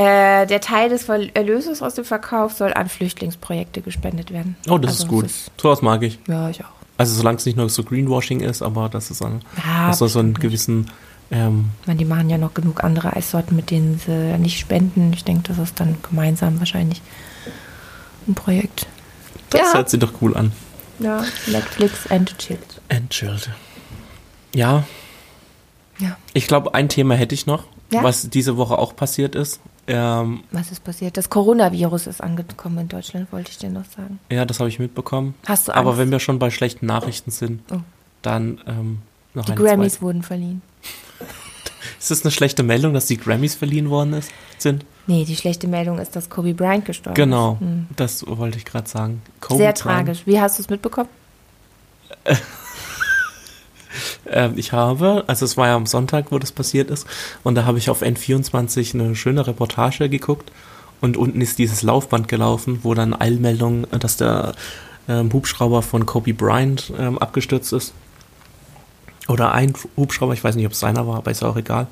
[0.00, 4.56] Äh, der Teil des Erlöses aus dem Verkauf soll an Flüchtlingsprojekte gespendet werden.
[4.68, 5.30] Oh, das Also ist gut.
[5.61, 6.18] Sowas mag ich.
[6.28, 6.68] ja, ich auch.
[6.96, 10.08] Also solange es nicht nur so Greenwashing ist, aber das ist ein, Ja, das soll
[10.08, 10.90] so einen gewissen
[11.30, 15.12] ähm, Ich meine, die machen ja noch genug andere Eissorten, mit denen sie nicht spenden.
[15.12, 17.02] Ich denke, das ist dann gemeinsam wahrscheinlich
[18.28, 18.87] ein Projekt.
[19.50, 19.74] das Ja.
[19.74, 20.52] hört sich doch cool an.
[21.00, 22.80] Ja, Netflix and Chilled.
[22.88, 23.50] And chilled.
[24.54, 24.84] Ja,
[25.98, 26.16] Ja.
[26.34, 28.02] ich glaube, ein Thema hätte ich noch, Ja?
[28.04, 29.61] was diese Woche auch passiert ist.
[29.90, 31.16] Ähm, Was ist passiert?
[31.16, 34.18] Das Coronavirus ist angekommen in Deutschland, wollte ich dir noch sagen.
[34.31, 35.35] ja, das habe ich mitbekommen.
[35.46, 35.98] Hast du Aber Angst?
[36.01, 37.79] wenn wir schon bei schlechten Nachrichten sind, Oh.
[38.22, 38.98] dann ähm,
[39.35, 40.03] noch Die Grammys zweite.
[40.03, 40.62] wurden verliehen.
[41.98, 44.85] Ist das eine schlechte Meldung, dass die Grammys verliehen worden ist, sind?
[45.07, 47.61] Nee, die schlechte Meldung ist, dass Kobe Bryant gestorben Genau, ist.
[47.61, 47.87] Hm.
[47.96, 49.22] das wollte ich gerade sagen.
[49.40, 49.79] Kobe Sehr Bryant.
[49.79, 50.22] tragisch.
[50.27, 51.09] Wie hast du es mitbekommen?
[54.30, 57.06] Ähm, ich habe, also es war ja am Sonntag, wo das passiert ist,
[57.44, 60.50] und da habe ich auf N24 eine schöne Reportage geguckt
[61.00, 64.54] und unten ist dieses Laufband gelaufen, wo dann Eilmeldung, dass der
[65.08, 67.94] ähm, Hubschrauber von Kobe Bryant ähm, abgestürzt ist.
[69.28, 71.87] Oder ein Hubschrauber, ich weiß nicht, ob es seiner war, aber ist auch egal.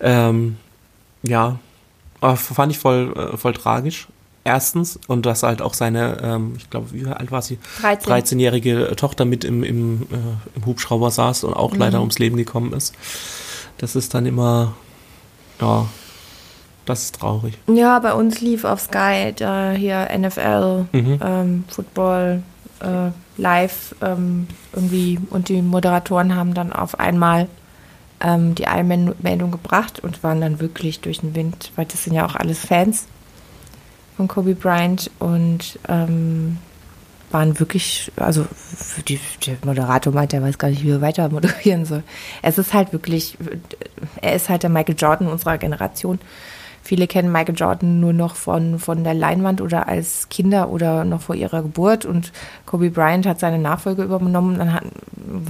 [0.00, 0.56] Ähm,
[1.22, 1.58] ja,
[2.20, 4.08] aber fand ich voll, äh, voll tragisch.
[4.52, 7.58] Erstens, und dass halt auch seine, ähm, ich glaube, wie alt war sie?
[7.82, 8.12] 13.
[8.12, 12.72] 13-jährige Tochter mit im, im, äh, im Hubschrauber saß und auch leider ums Leben gekommen
[12.72, 12.92] ist.
[13.78, 14.74] Das ist dann immer,
[15.60, 15.86] ja,
[16.84, 17.56] das ist traurig.
[17.72, 21.20] Ja, bei uns lief auf Sky da hier NFL, Mhm.
[21.22, 22.42] ähm, Football,
[22.80, 23.10] äh,
[23.40, 27.46] live ähm, irgendwie und die Moderatoren haben dann auf einmal
[28.20, 32.26] ähm, die Eilmeldung gebracht und waren dann wirklich durch den Wind, weil das sind ja
[32.26, 33.06] auch alles Fans
[34.16, 36.58] von Kobe Bryant und ähm,
[37.30, 38.46] waren wirklich, also
[39.08, 42.02] die, der Moderator meint, er weiß gar nicht, wie er weiter moderieren soll.
[42.42, 43.38] Es ist halt wirklich,
[44.20, 46.18] er ist halt der Michael Jordan unserer Generation.
[46.82, 51.20] Viele kennen Michael Jordan nur noch von, von der Leinwand oder als Kinder oder noch
[51.20, 52.04] vor ihrer Geburt.
[52.04, 52.32] Und
[52.66, 54.84] Kobe Bryant hat seine Nachfolge übernommen und hat,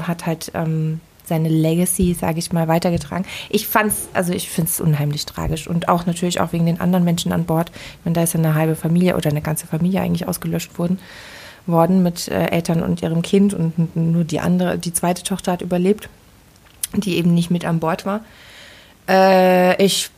[0.07, 3.25] hat halt ähm, seine Legacy, sage ich mal, weitergetragen.
[3.49, 7.05] Ich fand's, also ich finde es unheimlich tragisch und auch natürlich auch wegen den anderen
[7.05, 7.71] Menschen an Bord.
[7.71, 10.99] Ich meine, da ist ja eine halbe Familie oder eine ganze Familie eigentlich ausgelöscht worden,
[11.67, 15.63] worden mit äh, Eltern und ihrem Kind und nur die andere, die zweite Tochter hat
[15.63, 16.09] überlebt,
[16.95, 18.21] die eben nicht mit an Bord war.
[19.09, 20.11] Äh, ich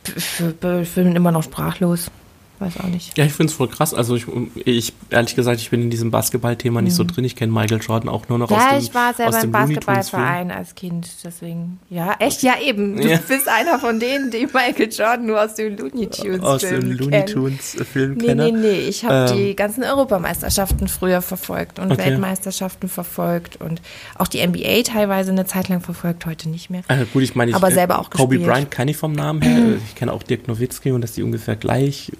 [0.95, 2.09] bin immer noch sprachlos.
[2.59, 3.17] Weiß auch nicht.
[3.17, 3.93] Ja, ich finde es voll krass.
[3.93, 4.25] Also ich,
[4.63, 7.25] ich, ehrlich gesagt, ich bin in diesem Basketball-Thema nicht so drin.
[7.25, 8.63] Ich kenne Michael Jordan auch nur noch aus Mhm.
[8.63, 9.51] Ja, dem ich war selber im dem.
[9.51, 11.79] Basketballverein als Kind, deswegen.
[11.89, 12.43] Ja, echt?
[12.43, 12.95] Ja, eben.
[13.01, 13.17] Du Ja.
[13.27, 16.91] bist einer von denen, die Michael Jordan nur aus dem Looney Tunes Aus dem Film
[16.91, 17.25] Looney kennen.
[17.27, 18.45] Tunes Film Nee, kenne.
[18.45, 18.79] nee, nee.
[18.87, 19.37] Ich habe Ähm.
[19.37, 22.05] die ganzen Europameisterschaften früher verfolgt und Okay.
[22.05, 23.81] Weltmeisterschaften verfolgt und
[24.15, 26.83] auch die NBA teilweise eine Zeit lang verfolgt, heute nicht mehr.
[26.87, 28.49] Also gut, ich meine, ich, Aber äh, selber auch Kobe gespielt.
[28.53, 29.53] Bryant kenne ich vom Namen her.
[29.87, 32.11] Ich kenne auch Dirk Nowitzki und dass die ungefähr gleich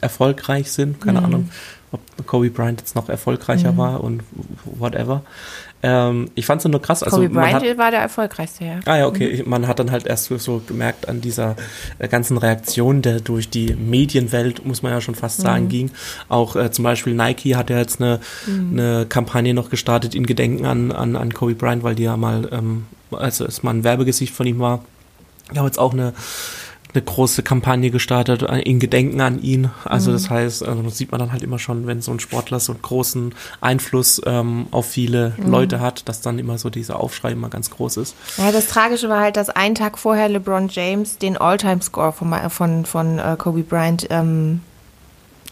[0.00, 1.00] erfolgreich sind.
[1.00, 1.26] Keine Mhm.
[1.26, 1.50] Ahnung,
[1.92, 4.22] ob Kobe Bryant jetzt noch erfolgreicher war und
[4.64, 5.22] whatever.
[5.86, 7.02] Ähm, ich fand es nur krass.
[7.02, 8.80] Also Kobe man Bryant hat, war der erfolgreichste, ja.
[8.86, 9.28] Ah ja, okay.
[9.28, 11.56] Ich- Man hat dann halt erst so- so gemerkt an dieser
[11.98, 15.90] äh, ganzen Reaktion, der durch die Medienwelt, muss man ja schon fast sagen, ging.
[16.30, 18.18] Auch äh, zum Beispiel Nike hat ja jetzt eine,
[18.48, 22.48] eine Kampagne noch gestartet in Gedenken an, an, an Kobe Bryant, weil die ja mal,
[22.50, 24.82] ähm, also es mal ein Werbegesicht von ihm war.
[25.52, 26.14] Die haben jetzt auch eine
[26.94, 29.70] eine große Kampagne gestartet äh, in Gedenken an ihn.
[29.84, 32.60] Also das heißt, also das sieht man dann halt immer schon, wenn so ein Sportler
[32.60, 37.32] so einen großen Einfluss ähm, auf viele Leute hat, dass dann immer so dieser Aufschrei
[37.32, 38.14] immer ganz groß ist.
[38.36, 42.84] Ja, das Tragische war halt, dass einen Tag vorher LeBron James den All-Time-Score von, von,
[42.84, 44.60] von äh, Kobe Bryant ähm,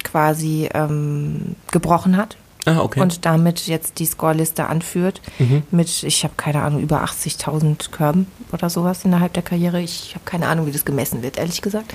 [0.05, 2.37] quasi ähm, gebrochen hat.
[2.65, 3.01] Ah, okay.
[3.01, 5.65] und damit jetzt die Scoreliste anführt Mhm.
[5.73, 9.81] mit, ich habe keine Ahnung, über 80.000 Körben oder sowas innerhalb der Karriere.
[9.81, 11.93] Ich habe keine Ahnung, wie das gemessen wird, ehrlich gesagt.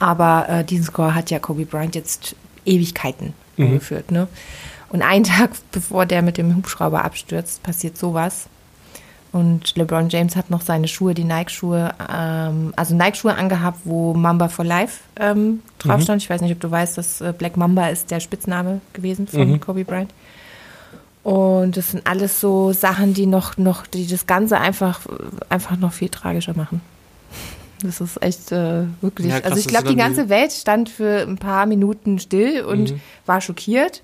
[0.00, 2.34] Aber äh, diesen Score hat ja Kobe Bryant jetzt
[2.64, 3.66] Ewigkeiten Mhm.
[3.66, 4.10] angeführt.
[4.10, 4.26] Ne?
[4.88, 8.46] Und einen Tag bevor der mit dem Hubschrauber abstürzt, passiert sowas.
[9.32, 14.48] Und LeBron James hat noch seine Schuhe, die Nike-Schuhe, ähm, also Nike-Schuhe angehabt, wo Mamba
[14.48, 16.02] for Life ähm, drauf Mhm.
[16.02, 16.22] stand.
[16.22, 19.52] Ich weiß nicht, ob du weißt, dass äh, Black Mamba ist der Spitzname gewesen von
[19.52, 19.60] Mhm.
[19.60, 20.12] Kobe Bryant.
[21.22, 25.00] Und das sind alles so Sachen, die noch, noch, die das Ganze einfach,
[25.48, 26.80] einfach noch viel tragischer machen.
[27.82, 29.28] Das ist echt äh, wirklich.
[29.28, 32.92] Ja, krass, also ich glaube, die ganze Welt stand für ein paar Minuten still und
[32.92, 33.00] Mhm.
[33.26, 34.02] war schockiert.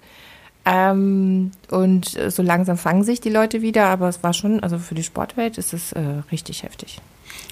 [0.70, 4.78] Ähm, und äh, so langsam fangen sich die Leute wieder, aber es war schon, also
[4.78, 6.00] für die Sportwelt ist es äh,
[6.30, 7.00] richtig heftig.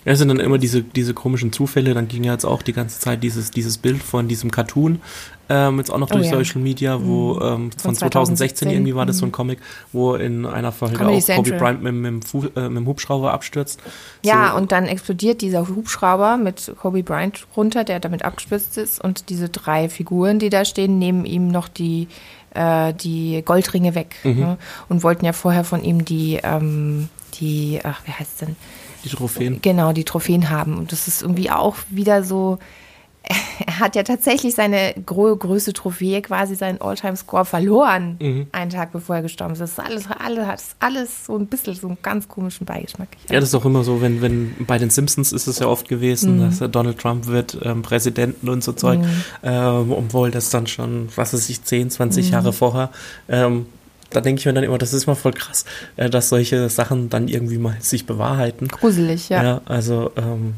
[0.05, 1.94] Ja, es sind dann immer diese, diese komischen Zufälle.
[1.94, 5.00] Dann ging ja jetzt auch die ganze Zeit dieses, dieses Bild von diesem Cartoon,
[5.48, 6.37] ähm, jetzt auch noch Oh durch ja.
[6.37, 7.40] Social Media, wo Mhm.
[7.42, 9.33] ähm, von Von 2016 irgendwie war das so ein.
[9.33, 9.61] Comic,
[9.92, 11.59] wo in einer Folge Comedy auch Kobe Central.
[11.59, 13.81] Bryant mit, mit, dem Fu äh, mit dem Hubschrauber abstürzt.
[14.22, 19.02] Ja, so, und dann explodiert dieser Hubschrauber mit Kobe Bryant runter, der damit abgespitzt ist.
[19.02, 22.09] Und diese drei Figuren, die da stehen, nehmen ihm noch die,
[22.57, 24.16] äh, die Goldringe weg.
[24.25, 24.40] Mhm.
[24.40, 24.59] Ne?
[24.88, 28.57] Und wollten ja vorher von ihm die, ähm, die, ach, wie heißt es denn?
[29.07, 29.62] die Trophäen.
[29.62, 30.77] Genau, die Trophäen haben.
[30.79, 32.59] Und das ist irgendwie auch wieder so.
[33.67, 38.47] Er hat ja tatsächlich seine größte Trophäe, quasi seinen All-Time-Score verloren, Mhm.
[38.53, 39.61] einen Tag bevor er gestorben ist.
[39.61, 43.09] Das ist alles, alles, hat alles so ein bisschen so einen ganz komischen Beigeschmack.
[43.31, 45.89] Ja, das ist auch immer so, wenn, wenn bei den Simpsons ist es ja oft
[45.89, 46.59] gewesen, Mhm.
[46.59, 49.01] dass Donald Trump wird ähm, Präsidenten und so Zeug,
[49.43, 51.91] ähm, obwohl das dann schon, was weiß ich, 10, Mhm.
[51.91, 52.91] 20 Jahre vorher.
[53.29, 53.67] Ähm,
[54.11, 55.65] da denke ich mir dann immer, das ist mal voll krass,
[55.97, 58.69] äh, dass solche Sachen dann irgendwie mal sich bewahrheiten.
[58.69, 59.43] Gruselig, ja.
[59.43, 60.55] Ja, also, ähm,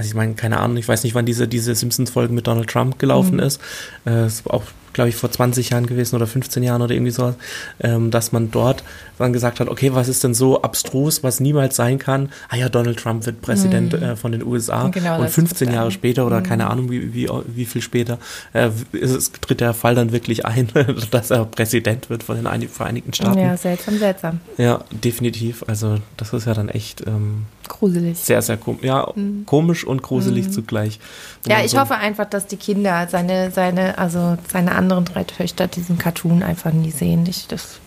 [0.00, 2.98] also ich meine, keine Ahnung, ich weiß nicht, wann diese, diese Simpsons-Folgen mit Donald Trump
[2.98, 3.40] gelaufen Mhm.
[3.40, 3.60] ist.
[4.06, 7.34] Äh, ist auch, glaube ich, vor 20 Jahren gewesen oder 15 Jahren oder irgendwie sowas,
[7.80, 8.82] ähm, dass man dort
[9.18, 12.30] dann gesagt hat, okay, was ist denn so abstrus, was niemals sein kann?
[12.48, 14.88] Ah ja, Donald Trump wird Präsident äh, von den USA.
[14.88, 16.70] Genau, und das 15 ist Jahre später oder keine Mhm.
[16.70, 18.18] Ahnung, wie, wie, wie viel später,
[18.54, 20.68] äh, es- tritt der Fall dann wirklich ein,
[21.10, 23.38] dass er Präsident wird von den Einig- Vereinigten Staaten.
[23.38, 24.40] Ja, seltsam, seltsam.
[24.56, 25.64] Ja, definitiv.
[25.66, 28.18] Also das ist ja dann echt ähm, Gruselig.
[28.18, 28.82] sehr, sehr komisch.
[28.84, 29.12] Ja,
[29.46, 30.98] komisch und gruselig zugleich.
[31.44, 31.50] Mhm.
[31.50, 35.24] Ja, man ich so- hoffe einfach, dass die Kinder seine, seine, also seine anderen drei
[35.24, 37.24] Töchter diesen Cartoon einfach nie sehen.
[37.26, 37.78] Ich, das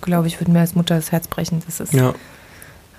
[0.00, 1.62] glaube ich, würde mir als Mutter das Herz brechen.
[1.66, 2.14] Das ist, Ja.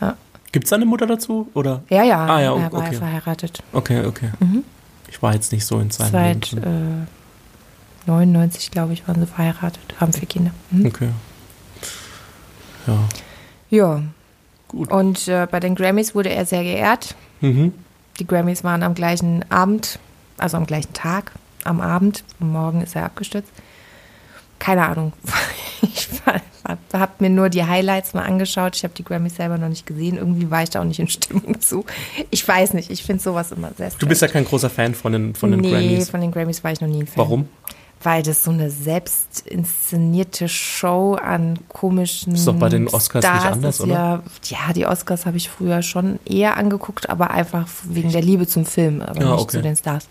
[0.01, 0.15] Ja.
[0.51, 1.49] Gibt es eine Mutter dazu?
[1.53, 1.83] Oder?
[1.89, 2.93] ja, ja, Ah, ja, er war okay.
[2.93, 3.61] ja verheiratet.
[3.73, 4.29] Okay, okay.
[4.39, 4.63] Mhm.
[5.09, 7.05] Ich war jetzt nicht so in seinem Seit äh,
[8.07, 10.51] 99, glaube ich, waren sie verheiratet, haben vier Kinder.
[10.71, 10.85] Mhm.
[10.87, 11.09] Okay.
[12.87, 12.97] Ja,
[13.69, 14.01] Ja,
[14.67, 14.91] gut.
[14.91, 17.15] und äh, bei den Grammys wurde er sehr geehrt.
[17.41, 17.73] Mhm.
[18.19, 19.99] Die Grammys waren am gleichen Abend,
[20.37, 21.31] also am gleichen Tag,
[21.63, 22.23] am Abend.
[22.39, 23.51] Morgen ist er abgestürzt.
[24.59, 25.13] Keine Ahnung.
[25.81, 26.09] Ich
[26.93, 28.75] habe mir nur die Highlights mal angeschaut.
[28.75, 30.17] Ich habe die Grammys selber noch nicht gesehen.
[30.17, 31.85] Irgendwie war ich da auch nicht in Stimmung zu.
[32.29, 32.91] Ich weiß nicht.
[32.91, 35.61] Ich finde sowas immer sehr Du bist ja kein großer Fan von den, von den
[35.61, 36.09] nee, Grammys.
[36.09, 37.17] von den Grammys war ich noch nie ein Fan.
[37.17, 37.47] Warum?
[38.03, 43.39] Weil das so eine selbst inszenierte Show an komischen Ist doch bei den Oscars nicht
[43.39, 43.93] Stars anders, ist oder?
[43.93, 44.23] Ja,
[44.67, 48.65] ja, die Oscars habe ich früher schon eher angeguckt, aber einfach wegen der Liebe zum
[48.65, 49.57] Film, aber Ja, nicht okay.
[49.57, 50.07] zu den Stars.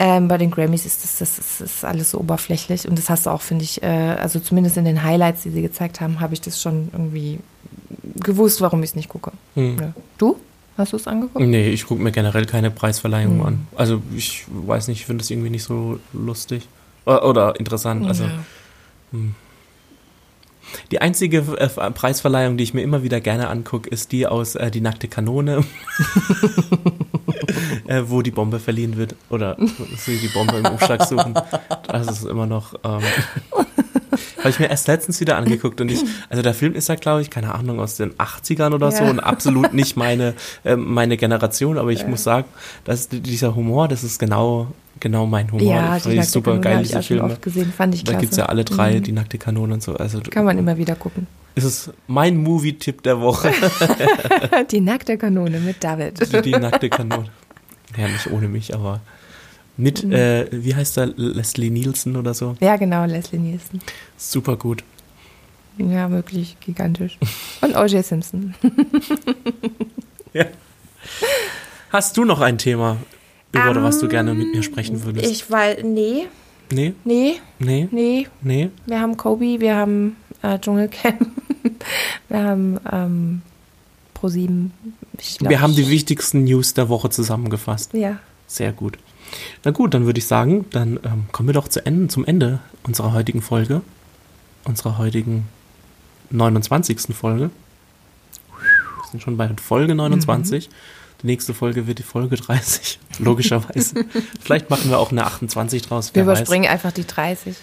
[0.00, 3.26] Ähm, bei den Grammys ist das, das, das ist alles so oberflächlich und das hast
[3.26, 6.34] du auch, finde ich, äh, also zumindest in den Highlights, die sie gezeigt haben, habe
[6.34, 7.40] ich das schon irgendwie
[8.14, 9.32] gewusst, warum ich es nicht gucke.
[9.54, 9.76] Hm.
[9.80, 9.92] Ja.
[10.16, 10.36] Du?
[10.76, 11.44] Hast du es angeguckt?
[11.44, 13.44] Nee, ich gucke mir generell keine Preisverleihungen Mhm.
[13.46, 13.66] an.
[13.74, 16.68] Also ich weiß nicht, ich finde das irgendwie nicht so lustig.
[17.04, 18.06] Oder, oder interessant.
[18.06, 18.30] Also Ja.
[20.90, 24.70] Die einzige äh, Preisverleihung, die ich mir immer wieder gerne angucke, ist die aus äh,
[24.70, 25.64] Die nackte Kanone.
[27.86, 29.14] äh, wo die Bombe verliehen wird.
[29.30, 29.56] Oder
[29.96, 31.34] sie die Bombe im Umschlag suchen.
[31.86, 32.74] Das ist immer noch.
[32.84, 33.00] Ähm,
[34.38, 37.22] Habe ich mir erst letztens wieder angeguckt und ich, also der Film ist ja, glaube
[37.22, 39.10] ich, keine Ahnung, aus den 80ern oder so Ja.
[39.10, 42.46] und absolut nicht meine, ähm, meine Generation, aber ich muss sagen,
[42.84, 44.68] dass dieser Humor, das ist genau,
[45.00, 45.62] genau mein Humor.
[45.62, 47.24] Ja, ich die super Kanone geil, diese Filme.
[47.24, 48.20] oft gesehen, fand ich Da klasse.
[48.20, 49.02] gibt es ja alle drei, Mhm.
[49.02, 49.94] die nackte Kanone und so.
[49.96, 51.26] Also Kann man immer wieder gucken.
[51.54, 53.50] ist es mein Movie-Tipp der Woche,
[54.70, 56.44] Die nackte Kanone mit David.
[56.44, 57.26] die nackte Kanone.
[57.96, 59.00] Ja, nicht ohne mich, aber
[59.78, 60.12] mit, Mhm.
[60.12, 62.54] äh, wie heißt er, Leslie Nielsen oder so.
[62.60, 63.80] Ja, genau, Leslie Nielsen.
[64.18, 64.84] Super gut.
[65.78, 67.16] Ja, wirklich gigantisch.
[67.62, 68.04] Und O.J.
[68.04, 68.54] Simpson.
[70.34, 70.44] Ja.
[71.90, 72.98] Hast du noch ein Thema,
[73.52, 75.24] über was du gerne mit mir sprechen würdest?
[75.24, 76.26] Ähm, Ich weil nee,
[76.70, 78.26] nee, nee, nee, nee.
[78.42, 78.70] nee.
[78.86, 81.26] Wir haben Kobe, wir haben äh, Dschungelcamp,
[82.28, 83.42] wir haben ähm,
[84.12, 84.72] ProSieben.
[85.40, 87.94] Wir haben die ich- wichtigsten News der Woche zusammengefasst.
[87.94, 88.98] Ja, Sehr gut.
[89.64, 92.60] Na gut, dann würde ich sagen, dann ähm, kommen wir doch zu Ende, zum Ende
[92.84, 93.82] unserer heutigen Folge.
[94.64, 95.46] Unserer heutigen
[96.30, 97.14] 29.
[97.16, 97.50] Folge.
[98.50, 100.68] Wir sind schon bei Folge 29.
[101.22, 104.04] Die nächste Folge wird die Folge 30, logischerweise.
[104.40, 106.14] Vielleicht machen wir auch eine 28 draus.
[106.14, 106.38] wir wer weiß.
[106.40, 107.56] überspringen einfach die 30.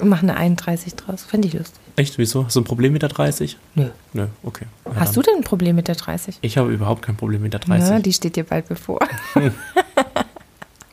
[0.00, 1.22] Und machen eine 31 draus.
[1.22, 1.80] Fände ich lustig.
[1.96, 2.44] Echt, wieso?
[2.44, 3.56] Hast du ein Problem mit der 30?
[3.76, 3.88] Nö.
[4.12, 4.66] Nö, okay.
[4.84, 5.34] Ja, Hast du dann.
[5.34, 6.38] denn ein Problem mit der 30?
[6.40, 7.88] Ich habe überhaupt kein Problem mit der 30.
[7.88, 8.98] Na, die steht dir bald bevor.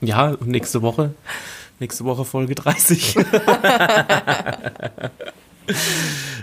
[0.01, 1.13] Ja, und nächste Woche,
[1.79, 3.15] nächste Woche Folge 30.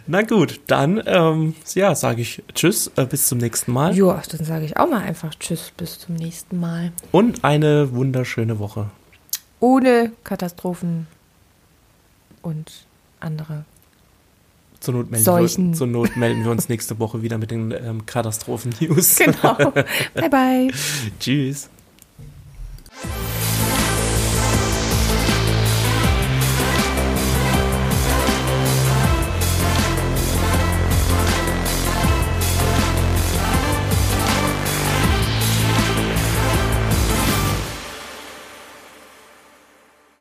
[0.06, 3.94] Na gut, dann ähm, ja, sage ich Tschüss, äh, bis zum nächsten Mal.
[3.96, 6.92] Ja, dann sage ich auch mal einfach Tschüss, bis zum nächsten Mal.
[7.12, 8.86] Und eine wunderschöne Woche.
[9.60, 11.08] Ohne Katastrophen
[12.42, 12.86] und
[13.20, 13.64] andere
[14.80, 15.70] zur Not, melden Seuchen.
[15.70, 19.16] wir, zur Not melden wir uns nächste Woche wieder mit den ähm, Katastrophen-News.
[19.16, 19.54] Genau.
[20.14, 20.70] bye, bye.
[21.18, 21.68] Tschüss.